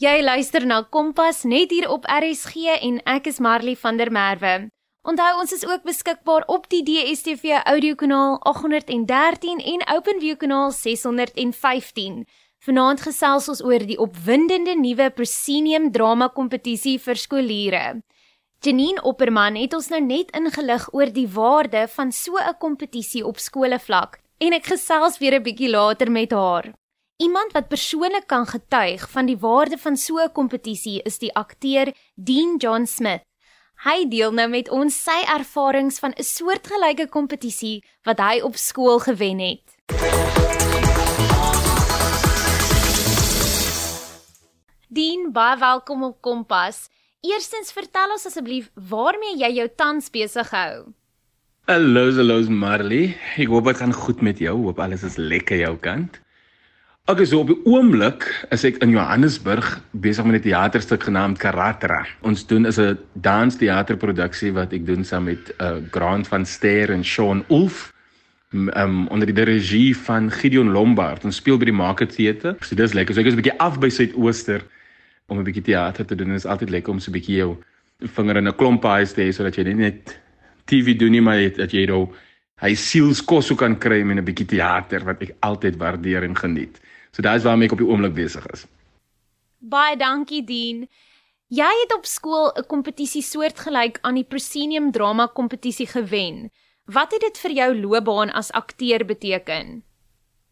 Jy 0.07 0.21
luister 0.23 0.63
na 0.63 0.77
Kompas 0.87 1.41
net 1.43 1.73
hier 1.73 1.89
op 1.91 2.05
RSG 2.07 2.77
en 2.77 2.99
ek 3.11 3.25
is 3.27 3.41
Marley 3.43 3.75
van 3.75 3.97
der 3.99 4.07
Merwe. 4.13 4.69
Onthou 5.03 5.31
ons 5.41 5.51
is 5.51 5.65
ook 5.67 5.83
beskikbaar 5.83 6.45
op 6.53 6.69
die 6.71 6.79
DStv 6.87 7.57
audiokanaal 7.73 8.37
813 8.47 9.59
en 9.73 9.83
OpenView 9.97 10.37
kanaal 10.39 10.71
615. 10.71 12.23
Vanaand 12.63 13.03
gesels 13.03 13.49
ons 13.51 13.65
oor 13.65 13.83
die 13.89 13.99
opwindende 13.99 14.77
nuwe 14.79 15.09
Proscenium 15.17 15.91
drama 15.91 16.31
kompetisie 16.39 16.95
vir 17.03 17.19
skooliere. 17.19 17.85
Janine 18.63 19.03
Opperman 19.03 19.59
het 19.59 19.75
ons 19.75 19.91
nou 19.91 20.03
net 20.07 20.31
ingelig 20.37 20.87
oor 20.95 21.11
die 21.11 21.27
waarde 21.27 21.83
van 21.99 22.15
so 22.15 22.39
'n 22.39 22.55
kompetisie 22.63 23.25
op 23.25 23.43
skoolvlak 23.43 24.21
en 24.39 24.53
ek 24.53 24.71
gesels 24.71 25.19
weer 25.19 25.35
'n 25.35 25.43
bietjie 25.43 25.69
later 25.69 26.11
met 26.11 26.31
haar. 26.31 26.71
Iemand 27.17 27.51
wat 27.51 27.67
persoonlik 27.67 28.27
kan 28.29 28.45
getuig 28.45 29.09
van 29.09 29.25
die 29.25 29.37
waarde 29.41 29.77
van 29.77 29.95
so 29.97 30.21
'n 30.21 30.31
kompetisie 30.31 31.01
is 31.01 31.17
die 31.17 31.33
akteur 31.33 31.93
Dean 32.13 32.57
John 32.57 32.85
Smith. 32.85 33.23
Hy 33.83 34.07
deel 34.07 34.31
nou 34.31 34.49
met 34.49 34.69
ons 34.69 35.03
sy 35.03 35.25
ervarings 35.37 35.99
van 35.99 36.13
'n 36.13 36.23
soortgelyke 36.23 37.09
kompetisie 37.09 37.83
wat 38.03 38.19
hy 38.19 38.41
op 38.41 38.55
skool 38.55 38.99
gewen 38.99 39.39
het. 39.39 39.65
Dean, 44.87 45.31
baie 45.31 45.57
welkom 45.57 46.03
op 46.03 46.21
Kompas. 46.21 46.89
Eerstens 47.21 47.71
vertel 47.71 48.11
ons 48.11 48.25
asseblief 48.25 48.69
waarmee 48.73 49.37
jy 49.37 49.51
jou 49.53 49.69
tans 49.75 50.09
besig 50.09 50.49
hou. 50.49 50.93
Hallo, 51.65 52.11
hallo 52.11 52.49
Marley. 52.49 53.17
Ek 53.37 53.47
hoop 53.47 53.65
dit 53.65 53.77
gaan 53.77 53.93
goed 53.93 54.21
met 54.21 54.37
jou. 54.37 54.57
Hoop 54.57 54.79
alles 54.79 55.03
is 55.03 55.15
lekker 55.17 55.57
jou 55.57 55.77
kant. 55.77 56.21
Ek 57.07 57.21
is 57.23 57.31
op 57.31 57.47
die 57.47 57.55
oomblik 57.63 58.25
is 58.51 58.65
ek 58.67 58.81
in 58.83 58.91
Johannesburg 58.91 59.77
besig 60.03 60.25
met 60.27 60.41
'n 60.41 60.43
teaterstuk 60.43 61.05
genaamd 61.07 61.37
Karatra. 61.39 62.03
Ons 62.19 62.43
doen 62.43 62.65
is 62.67 62.79
'n 62.79 62.99
dansteaterproduksie 63.13 64.51
wat 64.51 64.73
ek 64.73 64.85
doen 64.85 65.05
saam 65.05 65.23
met 65.23 65.53
uh, 65.61 65.77
Grant 65.91 66.27
van 66.27 66.45
Ster 66.45 66.91
en 66.91 67.05
Sean 67.05 67.45
Ulf 67.47 67.93
um, 68.51 69.07
onder 69.07 69.33
die 69.33 69.43
regie 69.43 69.95
van 69.95 70.31
Gideon 70.31 70.71
Lombard. 70.71 71.23
Ons 71.23 71.35
speel 71.35 71.57
by 71.57 71.65
die 71.65 71.73
Market 71.73 72.11
Theatre. 72.11 72.57
So 72.59 72.75
dis 72.75 72.93
lekker. 72.93 73.15
So 73.15 73.21
ek 73.21 73.27
is 73.27 73.33
'n 73.35 73.41
bietjie 73.41 73.59
af 73.59 73.79
by 73.79 73.89
Suidooster 73.89 74.61
om 75.27 75.39
'n 75.39 75.43
bietjie 75.47 75.63
teater 75.63 76.05
te 76.05 76.15
doen. 76.15 76.27
Dit 76.27 76.43
is 76.43 76.45
altyd 76.45 76.69
lekker 76.69 76.91
om 76.91 76.99
so 76.99 77.09
'n 77.09 77.13
bietjie 77.13 77.37
jou 77.37 77.55
vinger 78.03 78.35
in 78.35 78.47
'n 78.47 78.55
klomp 78.55 78.83
huis 78.83 79.13
te 79.13 79.21
hê 79.21 79.31
sodat 79.31 79.55
jy 79.55 79.63
net 79.63 80.19
TV 80.65 80.97
doen 80.97 81.11
nie 81.11 81.21
maar 81.21 81.39
dat 81.55 81.71
jy 81.71 81.85
nou 81.85 82.11
hy 82.59 82.75
sielskos 82.75 83.55
kan 83.55 83.79
kry 83.79 84.03
met 84.03 84.17
'n 84.17 84.25
bietjie 84.25 84.59
teater 84.59 85.05
wat 85.05 85.21
ek 85.21 85.35
altyd 85.39 85.77
waardeer 85.77 86.23
en 86.23 86.35
geniet. 86.35 86.81
So 87.17 87.25
daai 87.25 87.39
is 87.39 87.45
waarmee 87.47 87.65
ek 87.65 87.73
op 87.73 87.79
die 87.81 87.87
oomblik 87.89 88.13
besig 88.13 88.43
is. 88.53 88.67
Baie 89.57 89.95
dankie 89.97 90.43
Dean. 90.45 90.83
Jy 91.49 91.69
het 91.79 91.95
op 91.95 92.05
skool 92.05 92.51
'n 92.53 92.67
kompetisie 92.69 93.23
soortgelyk 93.25 93.97
aan 94.05 94.19
die 94.21 94.23
Proscenium 94.23 94.91
Drama 94.91 95.25
Kompetisie 95.25 95.87
gewen. 95.87 96.51
Wat 96.85 97.11
het 97.11 97.21
dit 97.21 97.37
vir 97.37 97.51
jou 97.51 97.69
loopbaan 97.79 98.29
as 98.29 98.51
akteur 98.51 99.05
beteken? 99.05 99.81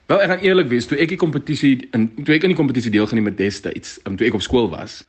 Wel, 0.07 0.21
ek 0.21 0.29
gaan 0.29 0.39
eerlik 0.39 0.67
wees, 0.67 0.87
toe 0.87 0.97
ek 0.97 1.09
die 1.09 1.17
kompetisie 1.17 1.87
in 1.93 2.09
toe 2.25 2.35
ek 2.35 2.43
in 2.43 2.49
die 2.49 2.57
kompetisie 2.57 2.91
deelgeneem 2.91 3.25
het 3.25 3.37
destyds, 3.37 3.99
um, 4.07 4.17
toe 4.17 4.27
ek 4.27 4.33
op 4.33 4.41
skool 4.41 4.69
was. 4.69 5.05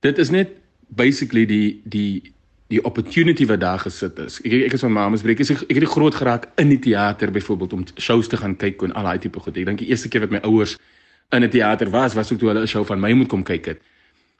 Dit 0.00 0.18
is 0.18 0.30
net 0.30 0.48
basically 0.88 1.44
die 1.44 1.82
die 1.84 2.32
die 2.72 2.82
opportunity 2.84 3.46
wat 3.46 3.60
daar 3.62 3.78
gesit 3.78 4.18
is. 4.18 4.40
Ek 4.42 4.66
ek 4.66 4.74
is 4.74 4.82
van 4.82 4.92
Mamesbreek. 4.92 5.40
Ek, 5.40 5.62
ek 5.68 5.78
het 5.78 5.84
die 5.84 5.92
groot 5.92 6.14
geraak 6.14 6.48
in 6.58 6.72
die 6.72 6.80
teater 6.82 7.30
byvoorbeeld 7.30 7.72
om 7.72 7.84
shows 8.02 8.28
te 8.28 8.36
gaan 8.40 8.56
kyk 8.58 8.82
en 8.82 8.94
al 8.98 9.06
daai 9.06 9.18
tipe 9.22 9.40
goed. 9.40 9.56
Ek 9.56 9.68
dink 9.68 9.84
die 9.84 9.90
eerste 9.92 10.10
keer 10.10 10.26
wat 10.26 10.34
my 10.34 10.42
ouers 10.42 10.76
in 11.34 11.44
'n 11.44 11.50
teater 11.50 11.90
was, 11.90 12.14
was 12.14 12.32
ook 12.32 12.38
toe 12.38 12.48
hulle 12.48 12.62
'n 12.62 12.66
show 12.66 12.84
van 12.84 13.00
my 13.00 13.12
moet 13.12 13.28
kom 13.28 13.42
kyk 13.42 13.66
het. 13.66 13.80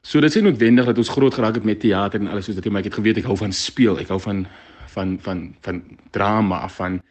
So 0.01 0.19
dit 0.19 0.35
is 0.35 0.41
noodwendig 0.41 0.85
dat 0.85 0.97
ons 0.97 1.09
groot 1.09 1.33
geraak 1.33 1.55
het 1.55 1.63
met 1.63 1.79
teater 1.79 2.19
en 2.19 2.27
alles 2.27 2.45
soos 2.45 2.55
dit, 2.55 2.71
maar 2.71 2.79
ek 2.79 2.91
het 2.91 2.99
geweet 2.99 3.17
ek 3.17 3.23
hou 3.23 3.37
van 3.37 3.51
speel. 3.51 3.99
Ek 3.99 4.07
hou 4.07 4.19
van 4.19 4.47
van 4.87 5.17
van 5.21 5.55
van 5.61 5.83
drama, 6.11 6.67
van 6.67 7.01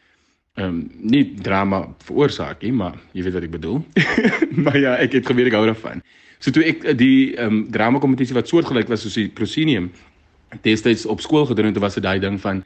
ehm 0.56 0.68
um, 0.68 0.90
nie 1.00 1.34
drama 1.34 1.94
veroorsaak 2.04 2.62
nie, 2.62 2.72
maar 2.72 2.94
jy 3.12 3.22
weet 3.22 3.32
wat 3.32 3.42
ek 3.42 3.50
bedoel. 3.50 3.84
maar 4.64 4.78
ja, 4.78 4.96
ek 4.96 5.12
het 5.12 5.26
geweet 5.26 5.46
ek 5.46 5.52
hou 5.52 5.66
daarvan. 5.66 6.02
So 6.38 6.50
toe 6.50 6.64
ek 6.64 6.98
die 6.98 7.36
ehm 7.36 7.52
um, 7.52 7.70
drama 7.70 7.98
kompetisie 7.98 8.34
wat 8.34 8.48
soortgelyk 8.48 8.88
was 8.88 9.02
soos 9.02 9.14
die 9.14 9.28
Proscenium 9.28 9.90
destyds 10.62 11.06
op 11.06 11.20
skool 11.20 11.46
gedoen 11.46 11.66
het, 11.66 11.78
was 11.78 11.94
dit 11.94 12.02
daai 12.02 12.18
ding 12.20 12.40
van 12.40 12.64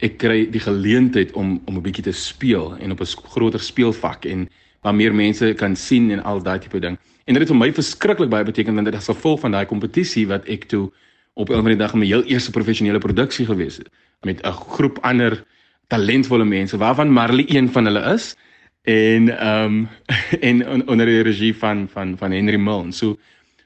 ek 0.00 0.16
kry 0.18 0.46
die 0.50 0.60
geleentheid 0.60 1.32
om 1.32 1.60
om 1.66 1.76
'n 1.76 1.82
bietjie 1.82 2.04
te 2.04 2.12
speel 2.12 2.76
en 2.78 2.92
op 2.92 3.00
'n 3.00 3.30
groter 3.34 3.60
speelvak 3.60 4.24
en 4.24 4.48
waar 4.82 4.94
meer 4.94 5.14
mense 5.14 5.54
kan 5.56 5.76
sien 5.76 6.10
en 6.10 6.22
al 6.24 6.42
daai 6.42 6.58
tipe 6.58 6.80
ding. 6.80 6.98
En 7.24 7.34
dit 7.34 7.42
het 7.42 7.50
vir 7.50 7.58
my 7.58 7.72
verskriklik 7.72 8.30
baie 8.30 8.44
beteken 8.44 8.74
want 8.74 8.86
dit 8.86 8.94
is 8.94 9.04
gevolg 9.04 9.40
van 9.40 9.50
daai 9.50 9.66
kompetisie 9.66 10.26
wat 10.26 10.44
ek 10.48 10.64
toe 10.64 10.90
op 11.34 11.50
'n 11.50 11.54
ander 11.54 11.76
dag 11.76 11.92
in 11.92 11.98
my 11.98 12.06
heel 12.06 12.24
eerste 12.24 12.50
professionele 12.50 12.98
produksie 12.98 13.46
gewees 13.46 13.76
het 13.76 13.88
met 14.22 14.40
'n 14.42 14.52
groep 14.52 14.98
ander 15.02 15.44
talentvolle 15.88 16.44
mense 16.44 16.76
waarvan 16.76 17.12
Marley 17.12 17.44
een 17.48 17.68
van 17.68 17.84
hulle 17.84 18.14
is 18.14 18.36
en 18.82 19.38
ehm 19.38 19.64
um, 19.64 19.88
en 20.48 20.88
onder 20.88 21.06
die 21.06 21.22
regie 21.22 21.56
van 21.56 21.88
van 21.88 22.16
van 22.18 22.32
Henry 22.32 22.56
Milne. 22.56 22.92
So 22.92 23.18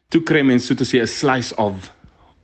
toe 0.09 0.23
kry 0.23 0.43
mense 0.43 0.67
so 0.67 0.75
te 0.75 0.85
sê 0.85 1.01
'n 1.03 1.07
slice 1.07 1.57
of 1.57 1.93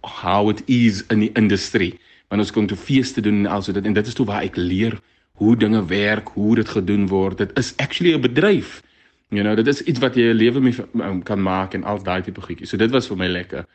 how 0.03 0.49
it 0.51 0.63
is 0.67 1.07
in 1.07 1.19
die 1.19 1.33
industrie. 1.33 1.99
Want 2.29 2.43
ons 2.43 2.53
kom 2.55 2.67
toe 2.67 2.79
feeste 2.79 3.21
doen 3.21 3.45
en 3.45 3.47
also 3.47 3.73
dit 3.73 3.85
en 3.85 3.93
dit 3.93 4.07
is 4.07 4.15
toe 4.15 4.27
waar 4.27 4.43
ek 4.43 4.57
leer 4.57 4.99
hoe 5.41 5.57
dinge 5.57 5.85
werk, 5.89 6.29
hoe 6.37 6.55
dit 6.61 6.69
gedoen 6.69 7.07
word. 7.09 7.39
Dit 7.39 7.59
is 7.59 7.73
actually 7.77 8.15
'n 8.15 8.21
bedryf. 8.21 8.83
You 9.29 9.43
know, 9.43 9.57
dit 9.57 9.67
is 9.67 9.83
iets 9.83 9.99
wat 9.99 10.15
jy 10.15 10.31
'n 10.31 10.37
lewe 10.37 10.61
mee 10.61 10.75
um, 10.95 11.23
kan 11.23 11.43
maak 11.43 11.75
en 11.75 11.85
al 11.85 12.03
daai 12.03 12.23
tipe 12.23 12.41
goedjies. 12.41 12.69
So 12.69 12.77
dit 12.77 12.91
was 12.91 13.07
vir 13.07 13.17
my 13.17 13.27
lekker. 13.29 13.67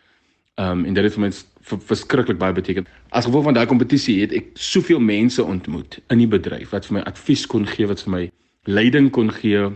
Um 0.55 0.86
en 0.86 0.94
dit 0.94 1.03
het 1.03 1.13
vir 1.13 1.22
my 1.22 1.32
verskriklik 1.62 2.38
baie 2.38 2.53
beteken. 2.53 2.88
As 3.10 3.25
gevolg 3.25 3.44
van 3.44 3.53
daai 3.53 3.65
kompetisie 3.65 4.22
het 4.22 4.32
ek 4.32 4.46
soveel 4.53 5.00
mense 5.00 5.44
ontmoet 5.44 6.00
in 6.10 6.17
die 6.17 6.27
bedryf 6.27 6.70
wat 6.70 6.86
vir 6.86 6.94
my 6.94 7.01
advies 7.01 7.46
kon 7.46 7.65
gee, 7.67 7.88
wat 7.88 8.01
vir 8.03 8.12
my 8.12 8.32
leiding 8.63 9.12
kon 9.12 9.32
gee, 9.32 9.70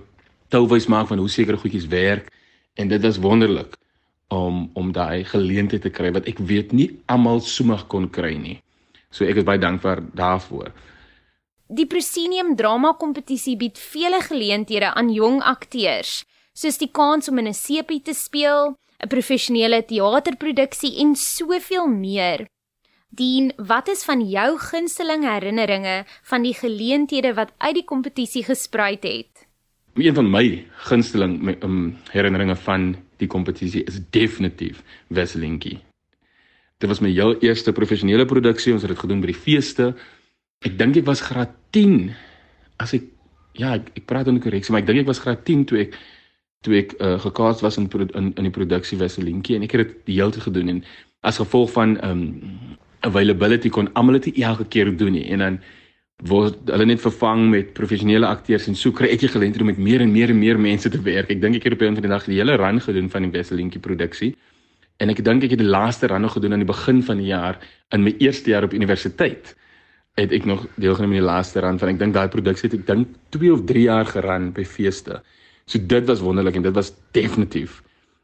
touwys 0.50 0.88
maak 0.88 1.08
van 1.08 1.18
hoe 1.18 1.30
sekere 1.30 1.58
goedjies 1.58 1.88
werk 1.88 2.30
en 2.74 2.88
dit 2.88 3.02
was 3.02 3.18
wonderlik 3.18 3.76
om 4.30 4.70
om 4.74 4.92
daai 4.94 5.26
geleentheid 5.26 5.82
te 5.82 5.90
kry 5.90 6.12
wat 6.14 6.28
ek 6.30 6.40
weet 6.40 6.74
nie 6.74 6.90
almal 7.10 7.42
sommer 7.42 7.84
kon 7.90 8.10
kry 8.10 8.36
nie. 8.38 8.60
So 9.10 9.26
ek 9.26 9.42
is 9.42 9.48
baie 9.48 9.62
dankbaar 9.62 10.04
daarvoor. 10.14 10.70
Die 11.70 11.86
Proscenium 11.86 12.56
Drama 12.58 12.96
Kompetisie 12.98 13.56
bied 13.58 13.78
vele 13.78 14.22
geleenthede 14.26 14.94
aan 14.98 15.12
jong 15.14 15.42
akteurs, 15.46 16.24
soos 16.54 16.78
die 16.82 16.90
kans 16.90 17.30
om 17.30 17.38
in 17.38 17.48
'n 17.48 17.54
sepie 17.54 18.02
te 18.02 18.14
speel, 18.14 18.76
'n 19.02 19.08
professionele 19.08 19.86
teaterproduksie 19.86 20.98
en 21.02 21.16
soveel 21.16 21.88
meer. 21.88 22.48
Dien, 23.10 23.54
wat 23.58 23.88
is 23.88 24.04
van 24.06 24.22
jou 24.22 24.58
gunsteling 24.58 25.24
herinneringe 25.26 26.06
van 26.24 26.42
die 26.42 26.54
geleenthede 26.54 27.34
wat 27.34 27.54
uit 27.58 27.74
die 27.74 27.86
kompetisie 27.86 28.44
gespruit 28.44 29.04
het? 29.04 29.48
Een 29.96 30.14
van 30.14 30.30
my 30.30 30.66
gunsteling 30.86 31.64
um, 31.64 31.98
herinneringe 32.12 32.56
van 32.56 32.96
die 33.20 33.30
kompetisie 33.30 33.84
is 33.88 34.00
definitief 34.16 34.84
Wesselinkie. 35.08 35.80
Dit 36.80 36.90
was 36.90 37.02
my 37.04 37.12
heel 37.12 37.36
eerste 37.44 37.74
professionele 37.76 38.26
produksie. 38.26 38.74
Ons 38.74 38.86
het 38.86 38.94
dit 38.94 39.02
gedoen 39.02 39.20
by 39.24 39.34
die 39.34 39.40
feeste. 39.40 39.92
Ek 40.64 40.78
dink 40.80 41.00
ek 41.02 41.08
was 41.08 41.24
graad 41.24 41.52
10 41.76 42.14
as 42.80 42.96
ek 42.96 43.10
ja, 43.60 43.74
ek, 43.76 43.92
ek 44.00 44.06
praat 44.08 44.30
onder 44.32 44.44
korreksie, 44.44 44.72
maar 44.72 44.84
ek 44.86 44.88
dink 44.88 45.04
ek 45.04 45.10
was 45.10 45.20
graad 45.20 45.44
10 45.48 45.66
toe 45.68 45.82
ek 45.84 45.98
toe 46.64 46.76
ek 46.80 46.96
uh, 47.00 47.16
gekaas 47.24 47.64
was 47.64 47.80
in, 47.80 47.88
in 48.16 48.32
in 48.36 48.48
die 48.48 48.56
produksie 48.56 49.00
Wesselinkie 49.00 49.56
en 49.56 49.66
ek 49.68 49.76
het 49.76 49.86
dit 49.86 49.98
die 50.12 50.18
hele 50.20 50.36
tyd 50.36 50.48
gedoen 50.48 50.72
en 50.76 50.82
as 51.28 51.40
gevolg 51.40 51.72
van 51.76 51.96
um 52.04 52.24
availability 53.08 53.72
kon 53.72 53.88
almal 53.96 54.20
dit 54.20 54.42
elke 54.44 54.68
keer 54.68 54.92
doen 54.98 55.16
nie 55.16 55.26
en 55.32 55.44
dan 55.44 55.60
word 56.28 56.68
hulle 56.68 56.86
net 56.90 57.00
vervang 57.00 57.46
met 57.48 57.74
professionele 57.78 58.28
akteurs 58.28 58.68
en 58.68 58.76
so 58.76 58.92
kry 58.92 59.08
ek 59.14 59.22
die 59.24 59.32
geleentheid 59.32 59.64
om 59.64 59.70
met 59.72 59.80
meer 59.80 60.04
en 60.04 60.12
meer 60.12 60.34
en 60.34 60.40
meer 60.40 60.60
mense 60.60 60.90
te 60.92 61.00
werk. 61.02 61.30
Ek 61.32 61.40
dink 61.40 61.56
ek 61.56 61.70
het 61.70 61.74
op 61.74 61.82
'n 61.82 61.96
van 61.96 62.04
die 62.04 62.12
dag 62.12 62.26
die 62.26 62.40
hele 62.40 62.58
run 62.58 62.82
gedoen 62.82 63.10
van 63.10 63.22
die 63.24 63.32
Wesselinkie 63.32 63.80
produksie. 63.80 64.36
En 65.00 65.10
ek 65.10 65.24
dink 65.24 65.44
ek 65.44 65.52
het 65.52 65.60
die 65.60 65.68
laaste 65.68 66.08
run 66.08 66.22
nog 66.22 66.34
gedoen 66.34 66.54
aan 66.54 66.66
die 66.66 66.74
begin 66.74 67.02
van 67.04 67.18
die 67.18 67.28
jaar 67.28 67.58
in 67.92 68.04
my 68.04 68.16
eerste 68.20 68.50
jaar 68.50 68.64
op 68.64 68.74
universiteit. 68.74 69.56
Het 70.18 70.32
ek 70.32 70.46
nog 70.46 70.68
deelgeneem 70.76 71.12
aan 71.12 71.22
die 71.22 71.32
laaste 71.32 71.60
run 71.62 71.80
van 71.80 71.90
ek 71.90 72.00
dink 72.00 72.14
daai 72.14 72.28
produksie 72.28 72.70
het 72.70 72.80
ek 72.80 72.88
dink 72.88 73.08
2 73.30 73.54
of 73.54 73.64
3 73.66 73.82
jaar 73.82 74.06
geran 74.06 74.52
by 74.52 74.66
feeste. 74.66 75.22
So 75.66 75.80
dit 75.80 76.06
was 76.06 76.20
wonderlik 76.20 76.56
en 76.56 76.64
dit 76.64 76.74
was 76.74 76.92
definitief 77.12 77.82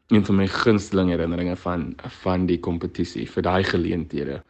een 0.08 0.24
van 0.24 0.36
my 0.36 0.46
gunsteling 0.46 1.10
herinneringe 1.10 1.56
van 1.56 1.94
van 2.22 2.46
die 2.46 2.58
kompetisie 2.60 3.26
vir 3.26 3.42
daai 3.42 3.64
geleenthede. 3.64 4.42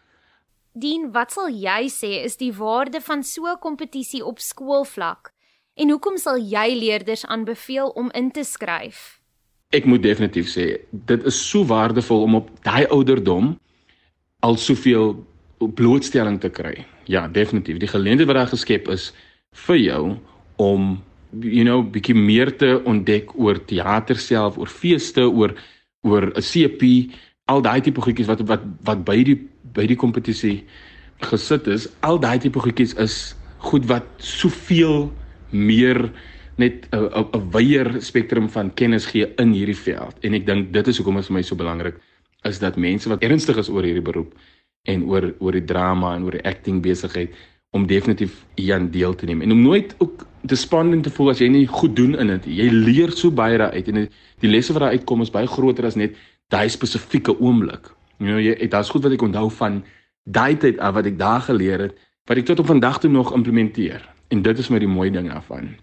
Dien, 0.76 1.06
wat 1.08 1.32
sal 1.32 1.48
jy 1.48 1.86
sê 1.88 2.10
is 2.26 2.34
die 2.36 2.52
waarde 2.52 3.00
van 3.00 3.22
so 3.24 3.48
'n 3.48 3.56
kompetisie 3.60 4.20
op 4.24 4.38
skoolvlak? 4.38 5.32
En 5.74 5.88
hoekom 5.88 6.18
sal 6.18 6.36
jy 6.36 6.68
leerders 6.76 7.24
aanbeveel 7.26 7.88
om 7.88 8.10
in 8.12 8.30
te 8.30 8.44
skryf? 8.44 9.20
Ek 9.72 9.84
moet 9.84 10.02
definitief 10.02 10.48
sê, 10.52 10.80
dit 10.92 11.24
is 11.24 11.48
so 11.48 11.64
waardevol 11.64 12.22
om 12.22 12.34
op 12.34 12.50
daai 12.62 12.86
ouderdom 12.86 13.58
al 14.40 14.56
soveel 14.56 15.24
blootstelling 15.58 16.40
te 16.40 16.48
kry. 16.48 16.84
Ja, 17.04 17.28
definitief. 17.28 17.78
Die 17.78 17.88
geleentheid 17.88 18.28
wat 18.28 18.36
daar 18.36 18.52
geskep 18.52 18.88
is 18.88 19.12
vir 19.52 19.76
jou 19.76 20.16
om 20.56 21.02
you 21.40 21.64
know 21.64 21.82
bietjie 21.82 22.14
meer 22.14 22.56
te 22.56 22.82
ontdek 22.84 23.32
oor 23.38 23.64
teater 23.64 24.16
self, 24.16 24.58
oor 24.58 24.68
feeste, 24.68 25.24
oor 25.24 25.56
oor 26.02 26.32
'n 26.36 26.42
CP, 26.42 27.12
al 27.46 27.62
daai 27.62 27.80
tipe 27.80 28.00
goedjies 28.00 28.28
wat 28.28 28.40
wat 28.40 28.62
wat 28.84 29.04
by 29.04 29.22
die 29.24 29.38
by 29.76 29.86
die 29.88 29.98
kompetisie 29.98 30.64
gesit 31.24 31.68
is, 31.72 31.86
al 32.04 32.18
daai 32.20 32.38
tipe 32.40 32.60
goedjies 32.60 32.96
is 33.02 33.34
goed 33.68 33.86
wat 33.90 34.06
soveel 34.22 35.10
meer 35.52 36.10
net 36.56 36.88
'n 36.92 37.08
'n 37.36 37.50
wyeer 37.52 38.00
spektrum 38.00 38.48
van 38.48 38.74
kennis 38.74 39.06
gee 39.06 39.26
in 39.38 39.52
hierdie 39.52 39.76
veld. 39.76 40.14
En 40.24 40.34
ek 40.34 40.46
dink 40.46 40.72
dit 40.72 40.88
is 40.88 40.96
hoekom 40.98 41.16
dit 41.16 41.26
vir 41.26 41.34
my 41.34 41.42
so 41.42 41.56
belangrik 41.56 41.96
is 42.44 42.58
dat 42.58 42.76
mense 42.76 43.08
wat 43.08 43.22
ernstig 43.22 43.56
is 43.56 43.68
oor 43.68 43.82
hierdie 43.82 44.04
beroep 44.04 44.34
en 44.84 45.04
oor 45.04 45.34
oor 45.38 45.52
die 45.52 45.64
drama 45.64 46.14
en 46.16 46.24
oor 46.24 46.36
die 46.38 46.46
acting 46.46 46.82
besigheid 46.82 47.34
om 47.70 47.86
definitief 47.86 48.44
hieraan 48.56 48.90
deel 48.90 49.14
te 49.14 49.26
neem 49.26 49.42
en 49.42 49.52
om 49.52 49.62
nooit 49.62 49.94
ook 49.98 50.26
te 50.46 50.56
spanning 50.56 51.02
te 51.02 51.10
voel 51.10 51.30
as 51.30 51.40
jy 51.42 51.48
nie 51.48 51.66
goed 51.66 51.96
doen 51.96 52.14
in 52.18 52.26
dit. 52.26 52.46
Jy 52.46 52.70
leer 52.70 53.10
so 53.10 53.30
baie 53.30 53.58
daaruit 53.58 53.88
en 53.88 54.08
die 54.40 54.50
lesse 54.50 54.72
wat 54.72 54.86
daar 54.86 54.94
uitkom 54.94 55.22
is 55.22 55.32
baie 55.34 55.46
groter 55.50 55.86
as 55.88 55.98
net 55.98 56.14
daai 56.54 56.68
spesifieke 56.70 57.34
oomblik. 57.40 57.90
You 58.18 58.30
know, 58.30 58.40
jy 58.40 58.68
daar's 58.68 58.90
goed 58.90 59.04
wat 59.04 59.12
ek 59.12 59.22
onthou 59.22 59.48
van 59.58 59.82
daai 60.24 60.56
tyd 60.56 60.78
af 60.78 60.94
wat 60.96 61.06
ek 61.06 61.18
daar 61.18 61.40
geleer 61.40 61.88
het 61.88 61.98
wat 62.26 62.40
ek 62.40 62.46
tot 62.48 62.60
op 62.62 62.70
vandag 62.72 62.98
toe 62.98 63.10
nog 63.10 63.34
implementeer. 63.34 64.02
En 64.28 64.42
dit 64.42 64.58
is 64.58 64.68
my 64.68 64.80
die 64.82 64.90
mooi 64.90 65.10
ding 65.14 65.28
daarvan. 65.30 65.76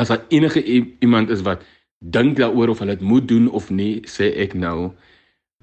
As 0.00 0.08
daar 0.08 0.24
enige 0.32 0.62
iemand 1.04 1.30
is 1.30 1.44
wat 1.44 1.64
dink 1.98 2.36
daaroor 2.36 2.72
of 2.72 2.78
hulle 2.78 2.96
dit 2.96 3.04
moet 3.04 3.28
doen 3.28 3.50
of 3.50 3.70
nie, 3.70 4.00
sê 4.08 4.30
ek 4.46 4.54
nou 4.56 4.94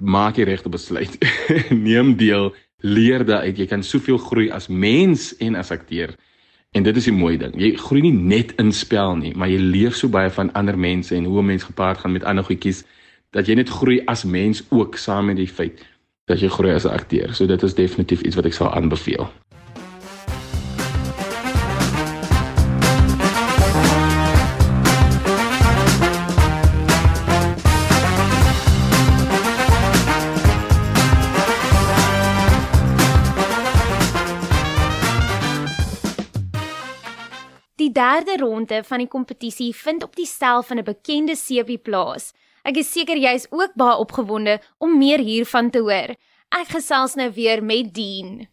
maak 0.01 0.37
jy 0.37 0.45
regte 0.45 0.69
besluit. 0.69 1.17
Neem 1.85 2.15
deel, 2.17 2.51
leer 2.85 3.25
daaruit. 3.25 3.57
Jy 3.57 3.67
kan 3.69 3.83
soveel 3.83 4.21
groei 4.21 4.49
as 4.53 4.69
mens 4.69 5.31
en 5.41 5.57
as 5.57 5.73
akteur. 5.73 6.13
En 6.71 6.85
dit 6.85 6.95
is 6.95 7.09
die 7.09 7.15
mooi 7.15 7.35
ding. 7.37 7.57
Jy 7.59 7.73
groei 7.81 8.05
nie 8.05 8.15
net 8.15 8.53
in 8.61 8.71
spel 8.71 9.17
nie, 9.19 9.33
maar 9.35 9.49
jy 9.51 9.59
leer 9.59 9.97
so 9.97 10.07
baie 10.09 10.29
van 10.31 10.53
ander 10.55 10.77
mense 10.77 11.15
en 11.15 11.25
hoe 11.25 11.41
'n 11.41 11.45
mens 11.45 11.63
gepaard 11.67 11.97
gaan 11.97 12.13
met 12.13 12.23
ander 12.23 12.45
goedjies 12.45 12.85
dat 13.31 13.47
jy 13.47 13.55
net 13.55 13.69
groei 13.69 14.01
as 14.05 14.23
mens 14.23 14.63
ook 14.69 14.95
saam 14.97 15.25
met 15.25 15.35
die 15.35 15.47
feit 15.47 15.83
dat 16.31 16.39
jy 16.39 16.47
groei 16.49 16.73
as 16.73 16.87
'n 16.87 16.95
akteur. 16.95 17.35
So 17.35 17.45
dit 17.45 17.63
is 17.63 17.73
definitief 17.75 18.21
iets 18.21 18.35
wat 18.35 18.45
ek 18.45 18.53
sal 18.53 18.73
aanbeveel. 18.73 19.27
Die 37.75 37.91
derde 37.91 38.37
ronde 38.37 38.83
van 38.83 38.97
die 38.97 39.07
kompetisie 39.07 39.75
vind 39.75 40.03
op 40.03 40.15
die 40.15 40.25
stel 40.25 40.63
van 40.63 40.77
'n 40.77 40.83
bekende 40.83 41.35
seepie 41.35 41.77
plaas 41.77 42.33
Ek 42.61 42.77
is 42.77 42.91
seker 42.93 43.17
jy 43.17 43.33
is 43.39 43.47
ook 43.49 43.73
baie 43.73 43.97
opgewonde 43.97 44.59
om 44.77 44.99
meer 45.01 45.21
hiervan 45.25 45.71
te 45.73 45.81
hoor. 45.81 46.13
Ek 46.53 46.73
gesels 46.75 47.17
nou 47.17 47.31
weer 47.33 47.63
met 47.65 47.89
Dean. 47.95 48.45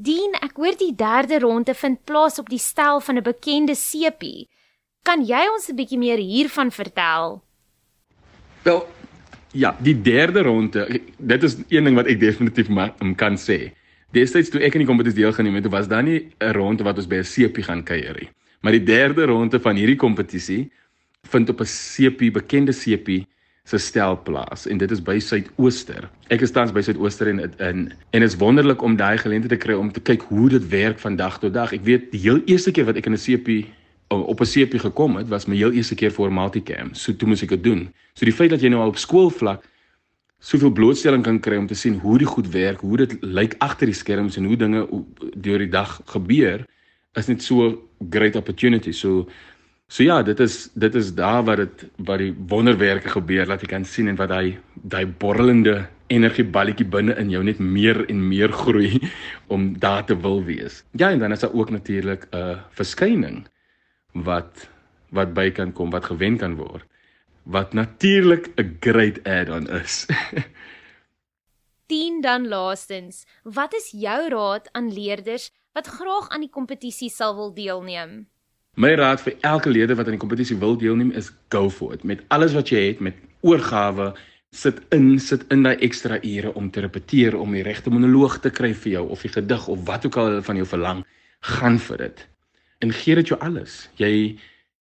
Dean, 0.00 0.32
ek 0.38 0.56
hoor 0.56 0.78
die 0.78 0.94
derde 0.94 1.42
ronde 1.42 1.74
vind 1.74 2.04
plaas 2.06 2.38
op 2.38 2.48
die 2.48 2.62
stel 2.62 3.02
van 3.02 3.18
'n 3.18 3.26
bekende 3.26 3.74
sepie. 3.74 4.46
Kan 5.02 5.24
jy 5.24 5.40
ons 5.48 5.68
'n 5.68 5.76
bietjie 5.76 5.98
meer 5.98 6.18
hiervan 6.18 6.70
vertel? 6.70 7.42
Wel, 8.62 8.86
ja, 9.52 9.76
die 9.80 9.94
derde 10.02 10.42
ronde, 10.42 11.00
dit 11.18 11.42
is 11.42 11.56
een 11.68 11.84
ding 11.84 11.96
wat 11.96 12.06
ek 12.06 12.20
definitief 12.20 12.68
maar 12.68 12.92
kan 13.16 13.36
sê. 13.36 13.72
Destyds 14.12 14.50
toe 14.50 14.60
ek 14.60 14.74
in 14.74 14.84
die 14.84 14.90
kompetisie 14.90 15.22
deelgeneem 15.22 15.54
het, 15.54 15.70
was 15.70 15.88
daar 15.88 16.02
nie 16.02 16.28
'n 16.40 16.52
ronde 16.52 16.84
wat 16.84 16.96
ons 16.96 17.06
by 17.06 17.16
'n 17.16 17.24
sepie 17.24 17.62
gaan 17.62 17.82
kuier 17.82 18.14
nie. 18.20 18.28
Maar 18.60 18.72
die 18.72 18.84
derde 18.84 19.24
ronde 19.24 19.60
van 19.60 19.76
hierdie 19.76 19.96
kompetisie 19.96 20.70
vind 21.22 21.48
op 21.48 21.60
'n 21.60 21.66
sepie, 21.66 22.30
bekende 22.30 22.72
sepie 22.72 23.26
se 23.64 23.78
stel 23.78 24.22
plaas 24.22 24.66
en 24.66 24.78
dit 24.78 24.90
is 24.90 25.00
by 25.00 25.18
Suidooster. 25.18 26.10
Ek 26.28 26.40
is 26.40 26.50
tans 26.50 26.72
by 26.72 26.80
Suidooster 26.80 27.28
en 27.28 27.40
in 27.40 27.92
en 28.12 28.22
is 28.22 28.36
wonderlik 28.36 28.82
om 28.82 28.96
daai 28.96 29.18
geleentheid 29.18 29.50
te 29.50 29.66
kry 29.66 29.74
om 29.74 29.92
te 29.92 30.00
kyk 30.00 30.22
hoe 30.22 30.48
dit 30.48 30.68
werk 30.68 30.98
van 30.98 31.16
dag 31.16 31.38
tot 31.38 31.54
dag. 31.54 31.72
Ek 31.72 31.84
weet 31.84 32.10
die 32.12 32.20
heel 32.20 32.42
eerste 32.46 32.72
keer 32.72 32.84
wat 32.84 32.96
ek 32.96 33.06
in 33.06 33.12
'n 33.12 33.18
sepie 33.18 33.66
op 34.10 34.40
'n 34.40 34.44
sepie 34.44 34.78
gekom 34.78 35.16
het, 35.16 35.28
was 35.28 35.46
my 35.46 35.56
heel 35.56 35.72
eerste 35.72 35.94
keer 35.94 36.10
vir 36.10 36.32
multicam. 36.32 36.94
So 36.94 37.16
toe 37.16 37.28
moes 37.28 37.42
ek 37.42 37.48
dit 37.48 37.64
doen. 37.64 37.88
So 38.14 38.24
die 38.24 38.34
feit 38.34 38.50
dat 38.50 38.60
jy 38.60 38.68
nou 38.68 38.80
al 38.82 38.88
op 38.88 38.98
skoolvlak 38.98 39.64
soveel 40.38 40.70
blootstelling 40.70 41.22
kan 41.22 41.40
kry 41.40 41.56
om 41.56 41.66
te 41.66 41.74
sien 41.74 41.98
hoe 41.98 42.18
die 42.18 42.26
goed 42.26 42.48
werk, 42.48 42.80
hoe 42.80 42.96
dit 42.96 43.16
lyk 43.20 43.54
agter 43.58 43.86
die 43.86 43.94
skerms 43.94 44.36
en 44.36 44.44
hoe 44.44 44.56
dinge 44.56 44.88
deur 45.36 45.58
die 45.58 45.68
dag 45.68 46.00
gebeur, 46.04 46.66
is 47.14 47.26
net 47.26 47.42
so 47.42 47.88
great 48.10 48.36
opportunity. 48.36 48.92
So 48.92 49.28
So 49.90 50.04
ja, 50.06 50.22
dit 50.22 50.38
is 50.40 50.68
dit 50.74 50.94
is 50.94 51.14
daar 51.14 51.44
waar 51.44 51.56
dit 51.56 51.88
waar 51.96 52.18
die 52.18 52.34
wonderwerke 52.46 53.08
gebeur 53.08 53.46
dat 53.46 53.60
jy 53.60 53.66
kan 53.66 53.84
sien 53.84 54.08
en 54.08 54.16
wat 54.16 54.28
daai 54.28 54.58
daai 54.74 55.06
borrelende 55.06 55.88
energieballetjie 56.06 56.86
binne 56.86 57.16
in 57.18 57.30
jou 57.30 57.42
net 57.42 57.58
meer 57.58 58.04
en 58.06 58.28
meer 58.28 58.52
groei 58.52 59.00
om 59.54 59.78
daar 59.78 60.04
te 60.06 60.14
wil 60.14 60.44
wees. 60.44 60.84
Ja, 60.92 61.10
en 61.10 61.18
dan 61.18 61.32
is 61.32 61.40
daar 61.40 61.52
ook 61.52 61.70
natuurlik 61.70 62.28
'n 62.30 62.36
uh, 62.36 62.58
verskyning 62.70 63.48
wat 64.12 64.68
wat 65.10 65.34
by 65.34 65.50
kan 65.50 65.72
kom, 65.74 65.90
wat 65.90 66.04
gewen 66.06 66.36
kan 66.38 66.54
word. 66.54 66.86
Wat 67.42 67.72
natuurlik 67.72 68.52
'n 68.56 68.76
great 68.80 69.18
add-on 69.26 69.66
is. 69.68 70.06
10 71.90 72.20
dan 72.20 72.48
laastens, 72.48 73.26
wat 73.42 73.74
is 73.74 73.90
jou 73.90 74.28
raad 74.28 74.68
aan 74.72 74.92
leerders 74.92 75.50
wat 75.72 75.86
graag 75.86 76.28
aan 76.28 76.40
die 76.40 76.50
kompetisie 76.50 77.10
sal 77.10 77.34
wil 77.34 77.50
deelneem? 77.54 78.26
My 78.78 78.94
raad 78.94 79.20
vir 79.20 79.34
elke 79.40 79.70
leerder 79.70 79.98
wat 79.98 80.06
aan 80.06 80.14
die 80.14 80.22
kompetisie 80.22 80.56
wil 80.56 80.76
deelneem 80.78 81.10
is 81.18 81.32
go 81.50 81.70
for 81.70 81.92
it. 81.92 82.04
Met 82.06 82.22
alles 82.28 82.54
wat 82.54 82.70
jy 82.70 82.84
het, 82.92 83.00
met 83.02 83.18
oorgawe, 83.42 84.12
sit 84.54 84.78
in, 84.94 85.18
sit 85.18 85.42
in 85.50 85.62
daai 85.66 85.82
ekstra 85.82 86.20
ure 86.22 86.54
om 86.54 86.70
te 86.70 86.80
repeteer, 86.86 87.34
om 87.38 87.52
die 87.54 87.66
regte 87.66 87.90
monoloog 87.90 88.38
te 88.38 88.50
kry 88.54 88.70
vir 88.74 88.92
jou 88.92 89.04
of 89.10 89.26
die 89.26 89.32
gedig 89.34 89.66
of 89.68 89.82
wat 89.90 90.06
ook 90.06 90.16
al 90.16 90.30
hulle 90.30 90.46
van 90.46 90.62
jou 90.62 90.66
verlang, 90.66 91.02
gaan 91.56 91.78
vir 91.82 92.06
dit. 92.06 92.26
En 92.84 92.94
gee 92.96 93.18
dit 93.18 93.32
jou 93.32 93.38
alles. 93.40 93.82
Jy 94.00 94.38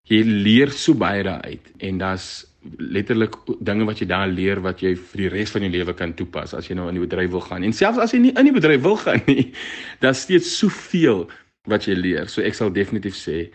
jy 0.10 0.24
leer 0.26 0.72
so 0.74 0.98
baie 0.98 1.22
daaruit 1.22 1.68
en 1.86 2.00
daar's 2.02 2.48
letterlik 2.82 3.36
dinge 3.62 3.86
wat 3.86 4.00
jy 4.02 4.08
daar 4.10 4.32
leer 4.32 4.58
wat 4.66 4.82
jy 4.82 4.96
vir 4.98 5.22
die 5.22 5.30
res 5.30 5.52
van 5.54 5.64
jou 5.64 5.70
lewe 5.72 5.94
kan 5.94 6.16
toepas 6.18 6.56
as 6.58 6.66
jy 6.68 6.76
nou 6.80 6.88
in 6.90 6.98
die 6.98 7.04
bedryf 7.04 7.30
wil 7.36 7.44
gaan. 7.46 7.64
En 7.64 7.76
selfs 7.76 8.02
as 8.02 8.16
jy 8.16 8.24
nie 8.24 8.34
in 8.34 8.50
die 8.50 8.56
bedryf 8.56 8.82
wil 8.82 8.98
gaan 9.00 9.22
nie, 9.28 9.52
daar's 10.02 10.24
steeds 10.26 10.50
soveel 10.58 11.28
wat 11.70 11.86
jy 11.86 11.96
leer. 12.00 12.32
So 12.32 12.42
ek 12.42 12.58
sal 12.58 12.74
definitief 12.74 13.20
sê 13.20 13.52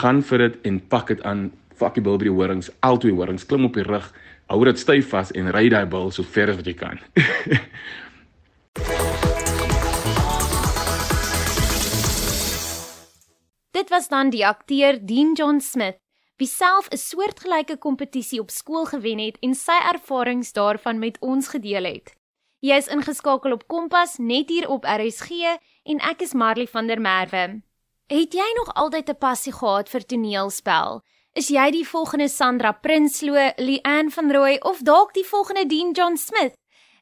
gaan 0.00 0.22
vir 0.24 0.46
dit 0.46 0.58
en 0.70 0.80
pak 0.90 1.12
dit 1.12 1.22
aan 1.28 1.50
fucking 1.76 2.04
bil 2.06 2.18
by 2.18 2.28
die 2.28 2.34
horings 2.34 2.70
al 2.86 2.98
twee 3.00 3.14
horings 3.14 3.44
klim 3.48 3.68
op 3.68 3.76
die 3.76 3.84
rug 3.86 4.08
hou 4.50 4.60
dit 4.68 4.80
styf 4.80 5.10
vas 5.12 5.32
en 5.36 5.50
ry 5.54 5.66
daai 5.72 5.86
bil 5.90 6.10
so 6.14 6.26
ver 6.36 6.52
as 6.52 6.60
wat 6.60 6.68
jy 6.70 6.76
kan 6.78 7.00
Dit 13.76 13.88
was 13.88 14.08
dan 14.08 14.30
die 14.30 14.46
akteur 14.46 14.96
Dean 15.04 15.34
John 15.34 15.60
Smith 15.60 15.98
wie 16.40 16.48
self 16.48 16.88
'n 16.88 16.96
soortgelyke 16.96 17.76
kompetisie 17.76 18.40
op 18.40 18.50
skool 18.50 18.84
gewen 18.84 19.18
het 19.18 19.36
en 19.40 19.54
sy 19.54 19.76
ervarings 19.92 20.52
daarvan 20.52 20.98
met 20.98 21.18
ons 21.20 21.48
gedeel 21.48 21.84
het. 21.84 22.16
Jy 22.60 22.76
is 22.76 22.88
ingeskakel 22.88 23.52
op 23.52 23.66
Kompas 23.68 24.16
net 24.18 24.48
hier 24.48 24.68
op 24.68 24.84
RSG 24.84 25.30
en 25.82 26.00
ek 26.00 26.22
is 26.22 26.32
Marley 26.32 26.66
van 26.66 26.86
der 26.86 27.00
Merwe. 27.00 27.62
Het 28.06 28.32
jy 28.32 28.48
nog 28.56 28.74
altyd 28.74 29.08
'n 29.08 29.18
passie 29.18 29.52
gehad 29.52 29.88
vir 29.88 30.06
toneelspel? 30.06 31.02
Is 31.32 31.48
jy 31.48 31.70
die 31.70 31.88
volgende 31.88 32.28
Sandra 32.28 32.72
Prinsloo, 32.72 33.52
Leanne 33.56 34.10
van 34.10 34.32
Rooi 34.32 34.58
of 34.58 34.80
dalk 34.80 35.12
die 35.14 35.26
volgende 35.26 35.66
Dean 35.66 35.92
John 35.92 36.16
Smith? 36.16 36.54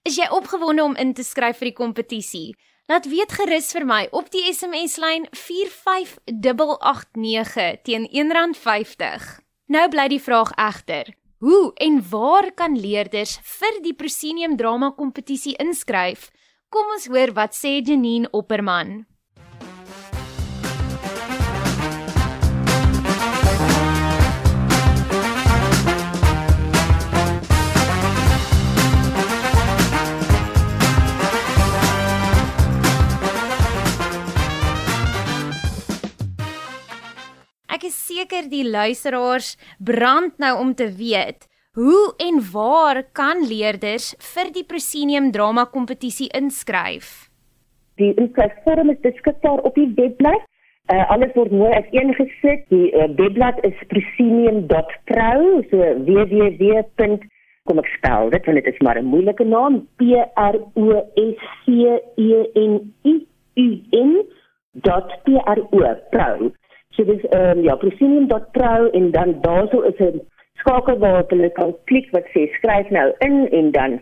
Is 0.02 0.16
jy 0.16 0.26
opgewonde 0.30 0.82
om 0.82 0.96
in 0.96 1.14
te 1.14 1.22
skryf 1.22 1.58
vir 1.58 1.66
die 1.68 1.78
kompetisie? 1.84 2.56
Laat 2.84 3.06
weet 3.08 3.32
gerus 3.32 3.70
vir 3.72 3.86
my 3.88 4.02
op 4.12 4.26
die 4.28 4.44
SMS 4.52 5.00
lyn 5.00 5.24
45889 5.32 7.80
teen 7.88 8.04
R1.50. 8.12 9.40
Nou 9.72 9.88
bly 9.88 10.04
die 10.12 10.20
vraag 10.20 10.52
egter: 10.60 11.16
Hoe 11.40 11.72
en 11.80 12.04
waar 12.10 12.52
kan 12.52 12.76
leerders 12.76 13.40
vir 13.40 13.80
die 13.86 13.94
Proscenium 13.96 14.60
Drama 14.60 14.92
Kompetisie 14.92 15.56
inskryf? 15.56 16.28
Kom 16.68 16.84
ons 16.92 17.08
hoor 17.08 17.32
wat 17.32 17.56
sê 17.56 17.80
Janine 17.80 18.28
Opperman. 18.36 19.08
Seker 38.24 38.48
die 38.48 38.64
luisteraars 38.64 39.56
brand 39.78 40.38
nou 40.40 40.54
om 40.60 40.72
te 40.74 40.88
weet 40.96 41.44
hoe 41.74 42.14
en 42.22 42.40
waar 42.52 43.02
kan 43.12 43.44
leerders 43.48 44.14
vir 44.32 44.52
die 44.54 44.64
Proscenium 44.64 45.32
Drama 45.32 45.64
Kompetisie 45.66 46.30
inskryf. 46.32 47.28
Die 47.98 48.14
inskryfvorm 48.14 48.90
is 48.90 49.00
beskikbaar 49.02 49.60
op 49.66 49.74
die 49.74 49.90
webblad. 49.96 50.46
Uh, 50.92 51.02
alles 51.10 51.32
word 51.34 51.52
mooi 51.52 51.72
uiteengesit. 51.74 52.64
Die 52.70 52.92
uh, 52.94 53.08
webblad 53.18 53.60
is 53.66 53.76
proscenium.pro, 53.90 55.62
so 55.70 55.76
www. 56.08 56.82
kom 57.64 57.80
ek 57.80 57.88
spel 57.96 58.28
dit 58.28 58.44
want 58.44 58.58
dit 58.60 58.66
is 58.68 58.80
maar 58.84 58.98
'n 59.00 59.08
moeilike 59.08 59.44
naam. 59.44 59.82
P 59.96 60.14
R 60.36 60.56
O 60.76 60.88
S 61.16 61.40
C 61.64 61.66
E 62.16 62.30
N 62.54 62.74
I 63.04 63.14
U 63.56 63.68
N.pro. 63.92 64.28
Pro. 66.10 66.52
So 66.96 67.04
dis 67.04 67.22
ehm 67.30 67.58
um, 67.58 67.62
ja, 67.64 67.74
proscenium.pro 67.76 68.90
en 68.90 69.10
dan 69.10 69.40
daarso 69.42 69.80
is 69.90 69.98
'n 69.98 70.20
skakel 70.62 70.98
waar 70.98 71.24
jy 71.28 71.50
kan 71.52 71.74
klik 71.84 72.10
wat 72.12 72.26
sê 72.34 72.48
skryf 72.58 72.90
nou 72.90 73.12
in 73.18 73.48
en 73.50 73.70
dan 73.70 73.92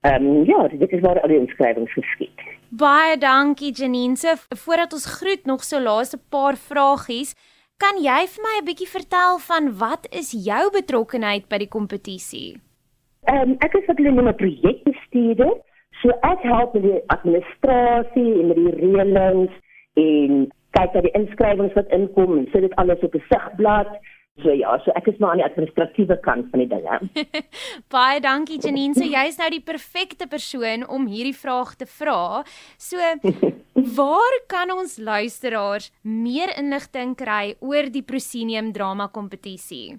ehm 0.00 0.26
um, 0.26 0.44
ja, 0.44 0.68
dit 0.68 0.92
is 0.92 1.00
waar 1.00 1.20
al 1.20 1.28
die 1.28 1.38
inskrywings 1.38 1.92
geskied. 1.92 2.40
Baie 2.70 3.18
dankie 3.18 3.72
Janine. 3.72 4.16
So 4.16 4.28
voordat 4.64 4.92
ons 4.92 5.06
groet 5.18 5.44
nog 5.46 5.64
so 5.64 5.80
laaste 5.80 6.18
paar 6.30 6.56
vragies, 6.56 7.34
kan 7.76 7.96
jy 8.02 8.20
vir 8.32 8.42
my 8.46 8.54
'n 8.60 8.64
bietjie 8.64 8.90
vertel 8.98 9.38
van 9.38 9.72
wat 9.78 10.08
is 10.10 10.32
jou 10.32 10.64
betrokkeheid 10.72 11.48
by 11.48 11.58
die 11.58 11.72
kompetisie? 11.76 12.60
Ehm 13.26 13.50
um, 13.50 13.56
ek 13.60 13.74
is 13.74 13.86
wat 13.86 13.96
hulle 13.96 14.10
noem 14.10 14.28
'n 14.28 14.40
projekbestuurder. 14.44 15.54
So 16.00 16.08
ek 16.22 16.40
help 16.42 16.74
met 16.74 16.82
die 16.82 17.02
administrasie 17.06 18.32
en 18.40 18.46
met 18.46 18.56
die 18.56 18.74
reëlings 18.80 19.52
en 19.94 20.52
kyk 20.78 20.94
na 20.94 21.04
die 21.06 21.16
inskrywings 21.18 21.74
wat 21.78 21.90
inkom 21.94 22.38
en 22.38 22.46
sit 22.52 22.64
dit 22.66 22.78
alles 22.82 23.02
op 23.02 23.14
'n 23.14 23.26
sigblad. 23.32 23.98
So 24.42 24.54
ja, 24.54 24.76
so 24.84 24.92
ek 24.94 25.08
is 25.10 25.18
maar 25.18 25.30
aan 25.34 25.40
die 25.42 25.46
administratiewe 25.48 26.16
kant 26.22 26.46
van 26.50 26.62
die 26.62 26.68
dinge. 26.70 26.98
Baie 27.94 28.20
dankie 28.22 28.60
Janine. 28.62 28.94
So 28.94 29.02
jy's 29.02 29.38
nou 29.40 29.48
die 29.50 29.64
perfekte 29.64 30.28
persoon 30.30 30.86
om 30.86 31.08
hierdie 31.10 31.34
vraag 31.34 31.74
te 31.80 31.86
vra. 31.86 32.44
So 32.78 32.96
waar 33.98 34.36
kan 34.46 34.70
ons 34.70 34.98
luisteraars 34.98 35.90
meer 36.02 36.54
inligting 36.54 37.16
kry 37.18 37.56
oor 37.58 37.90
die 37.90 38.04
Proscenium 38.06 38.70
drama 38.72 39.08
kompetisie? 39.08 39.98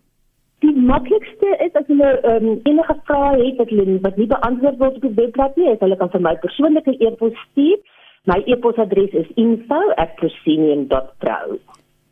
Die 0.64 0.76
maklikste 0.76 1.52
is 1.64 1.76
as 1.76 1.88
hulle 1.88 2.16
um, 2.28 2.50
enige 2.68 2.96
vrae 3.08 3.36
het 3.44 3.60
wat 3.60 3.70
hulle 3.72 4.00
wat 4.08 4.18
nie 4.20 4.28
beantwoord 4.28 4.80
word 4.80 4.98
op 5.00 5.08
die 5.08 5.16
webblad 5.20 5.56
nie, 5.60 5.72
is 5.72 5.84
hulle 5.84 6.00
kan 6.00 6.12
vir 6.16 6.24
my 6.24 6.36
persoonlike 6.40 6.96
e-pos 7.00 7.36
stuur. 7.50 7.80
My 8.26 8.44
e-posadres 8.46 9.12
is 9.12 9.28
info@proscenium.pro. 9.36 11.60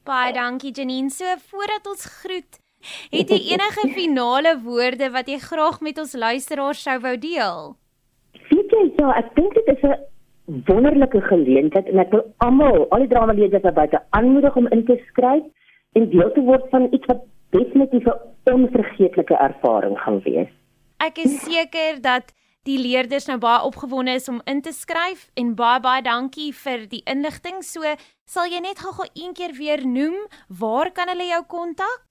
Baie 0.03 0.33
dankie 0.33 0.71
Janine. 0.71 1.09
So 1.09 1.25
voordat 1.49 1.87
ons 1.87 2.05
groet, 2.05 2.59
Het 3.11 3.29
jy 3.29 3.39
enige 3.53 3.89
finale 3.99 4.53
woorde 4.63 5.09
wat 5.11 5.29
jy 5.31 5.39
graag 5.41 5.79
met 5.81 5.97
ons 5.99 6.13
luisteraars 6.13 6.83
sou 6.85 6.97
wou 7.03 7.15
deel? 7.17 7.73
Weet 8.51 8.75
jy, 8.75 8.83
ja, 8.99 9.13
ek 9.21 9.33
dink 9.35 9.55
dit 9.57 9.71
is 9.73 9.83
'n 9.83 9.97
wonderlike 10.69 11.21
geleentheid 11.27 11.87
en 11.91 11.99
ek 11.99 12.11
wil 12.11 12.23
almal, 12.45 12.85
al 12.91 13.03
die 13.03 13.11
dramaleerders 13.11 13.63
wat 13.63 13.73
buite 13.73 14.03
aanmoedig 14.19 14.55
om 14.55 14.67
in 14.67 14.85
te 14.85 14.99
skryf 15.09 15.43
en 15.97 16.09
deel 16.09 16.31
te 16.31 16.41
word 16.41 16.69
van 16.69 16.87
iets 16.91 17.05
wat 17.11 17.25
definitief 17.51 18.07
'n 18.07 18.53
onvergeetlike 18.53 19.35
ervaring 19.35 19.99
gaan 19.99 20.21
wees. 20.23 20.51
Ek 21.03 21.17
is 21.17 21.41
seker 21.49 22.01
dat 22.01 22.33
die 22.67 22.75
leerders 22.81 23.29
nou 23.29 23.37
baie 23.39 23.61
opgewonde 23.67 24.13
is 24.19 24.25
om 24.31 24.39
in 24.51 24.61
te 24.61 24.73
skryf 24.75 25.21
en 25.39 25.55
baie 25.55 25.79
baie 25.83 26.01
dankie 26.03 26.53
vir 26.63 26.79
die 26.91 27.03
inligting. 27.07 27.63
So, 27.63 27.81
sal 28.27 28.45
jy 28.51 28.59
net 28.65 28.79
gou-gou 28.83 29.07
een 29.15 29.33
keer 29.37 29.53
weer 29.57 29.81
noem 29.87 30.15
waar 30.61 30.89
kan 30.91 31.07
hulle 31.13 31.27
jou 31.29 31.43
kontak? 31.55 32.03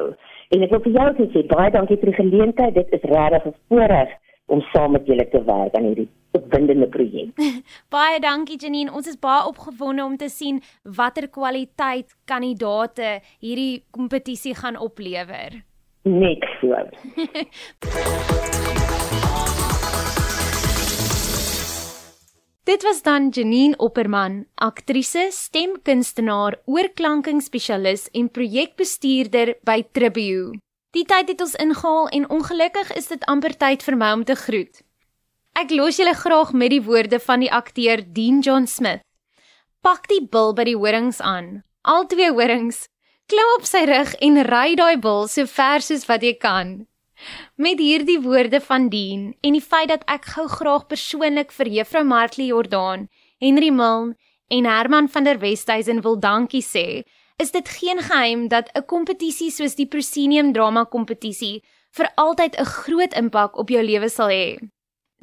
En 0.53 0.59
ek 0.61 0.71
wil 0.73 0.83
vir 0.87 0.95
jou 0.97 1.09
sê 1.35 1.41
baie 1.55 1.71
dankie 1.71 1.99
vir 2.01 2.09
die 2.11 2.21
geleentheid. 2.21 2.73
Dit 2.73 2.89
is 2.91 3.09
regtig 3.13 3.43
'n 3.45 3.55
voorreg 3.69 4.09
om 4.47 4.59
saam 4.73 4.91
met 4.91 5.07
julle 5.07 5.29
te 5.29 5.43
werk 5.43 5.75
aan 5.75 5.87
hierdie 5.89 6.09
opwindende 6.37 6.87
projek. 6.91 7.37
baie 7.95 8.19
dankie 8.23 8.57
Janine. 8.61 8.91
Ons 8.93 9.07
is 9.11 9.19
baie 9.19 9.45
opgewonde 9.49 10.03
om 10.05 10.17
te 10.17 10.29
sien 10.29 10.61
watter 10.83 11.29
kwaliteit 11.29 12.13
kandidate 12.29 13.19
hierdie 13.39 13.83
kompetisie 13.91 14.55
gaan 14.57 14.77
oplewer. 14.77 15.61
Net 16.03 16.43
so. 16.59 16.75
Dit 22.63 22.83
was 22.83 23.01
dan 23.03 23.29
Janine 23.29 23.75
Opperman, 23.77 24.45
aktrise, 24.55 25.27
stemkunstenaar, 25.31 26.55
oorklankingsspesialis 26.65 28.07
en 28.15 28.29
projekbestuurder 28.31 29.57
by 29.67 29.81
Tribune. 29.91 30.61
Die 30.95 31.03
tyd 31.03 31.27
het 31.33 31.43
ons 31.43 31.57
ingehaal 31.59 32.07
en 32.15 32.29
ongelukkig 32.29 32.95
is 32.95 33.11
dit 33.11 33.27
amper 33.27 33.57
tyd 33.59 33.83
vir 33.83 33.99
my 33.99 34.13
om 34.15 34.23
te 34.23 34.35
groet. 34.39 34.79
Ek 35.53 35.69
los 35.69 35.99
julle 35.99 36.15
graag 36.17 36.49
met 36.57 36.71
die 36.73 36.81
woorde 36.81 37.19
van 37.21 37.43
die 37.43 37.51
akteur 37.53 38.01
Dean 38.15 38.39
John 38.41 38.65
Smith. 38.65 39.03
Pak 39.85 40.07
die 40.09 40.23
bil 40.25 40.55
by 40.57 40.65
die 40.65 40.79
horings 40.79 41.21
aan. 41.21 41.61
Al 41.85 42.07
twee 42.09 42.31
horings. 42.33 42.87
Klim 43.29 43.51
op 43.59 43.67
sy 43.69 43.83
rug 43.85 44.15
en 44.25 44.41
ry 44.47 44.73
daai 44.79 44.97
bil 45.03 45.29
so 45.29 45.45
ver 45.45 45.85
soos 45.85 46.07
wat 46.09 46.25
jy 46.25 46.33
kan. 46.41 46.73
Met 47.55 47.79
hierdie 47.79 48.17
woorde 48.25 48.63
van 48.65 48.89
Dien 48.89 49.29
en 49.45 49.53
die 49.53 49.61
feit 49.61 49.93
dat 49.93 50.03
ek 50.09 50.25
gou 50.33 50.47
graag 50.49 50.89
persoonlik 50.89 51.53
vir 51.53 51.69
Juffrou 51.77 52.03
Martlie 52.03 52.49
Jordaan, 52.49 53.07
Henry 53.39 53.69
Milne 53.69 54.17
en 54.49 54.65
Herman 54.65 55.07
van 55.07 55.29
der 55.29 55.39
Westhuizen 55.39 56.01
wil 56.01 56.17
dankie 56.17 56.65
sê, 56.65 57.05
is 57.37 57.53
dit 57.53 57.69
geen 57.77 58.01
geheim 58.01 58.47
dat 58.49 58.73
'n 58.73 58.85
kompetisie 58.89 59.51
soos 59.51 59.75
die 59.75 59.87
Proscenium 59.87 60.51
Drama 60.51 60.83
Kompetisie 60.85 61.61
vir 61.91 62.09
altyd 62.17 62.57
'n 62.57 62.65
groot 62.65 63.13
impak 63.13 63.57
op 63.57 63.69
jou 63.69 63.83
lewe 63.83 64.09
sal 64.09 64.33
hê. 64.33 64.72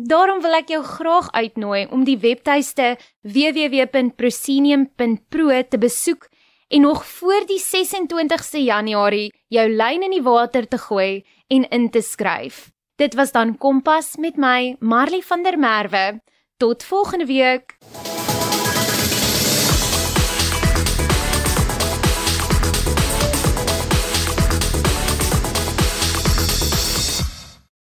Daarom 0.00 0.40
wil 0.40 0.56
ek 0.56 0.70
jou 0.72 0.80
graag 0.80 1.28
uitnooi 1.36 1.84
om 1.92 2.08
die 2.08 2.16
webtuiste 2.22 2.94
www.proscenium.pro 3.20 5.58
te 5.68 5.76
besoek 5.78 6.28
en 6.72 6.80
nog 6.86 7.04
voor 7.06 7.44
die 7.50 7.60
26ste 7.60 8.58
Januarie 8.64 9.28
jou 9.52 9.68
lyn 9.68 10.02
in 10.08 10.16
die 10.16 10.24
water 10.24 10.64
te 10.68 10.78
gooi 10.80 11.24
en 11.52 11.68
in 11.68 11.90
te 11.90 12.00
skryf. 12.00 12.70
Dit 12.96 13.14
was 13.14 13.32
dan 13.36 13.58
Kompas 13.58 14.16
met 14.16 14.36
my 14.40 14.76
Marley 14.80 15.20
van 15.20 15.42
der 15.42 15.58
Merwe. 15.58 16.20
Tot 16.56 16.84
volgende 16.84 17.26
week. 17.26 17.76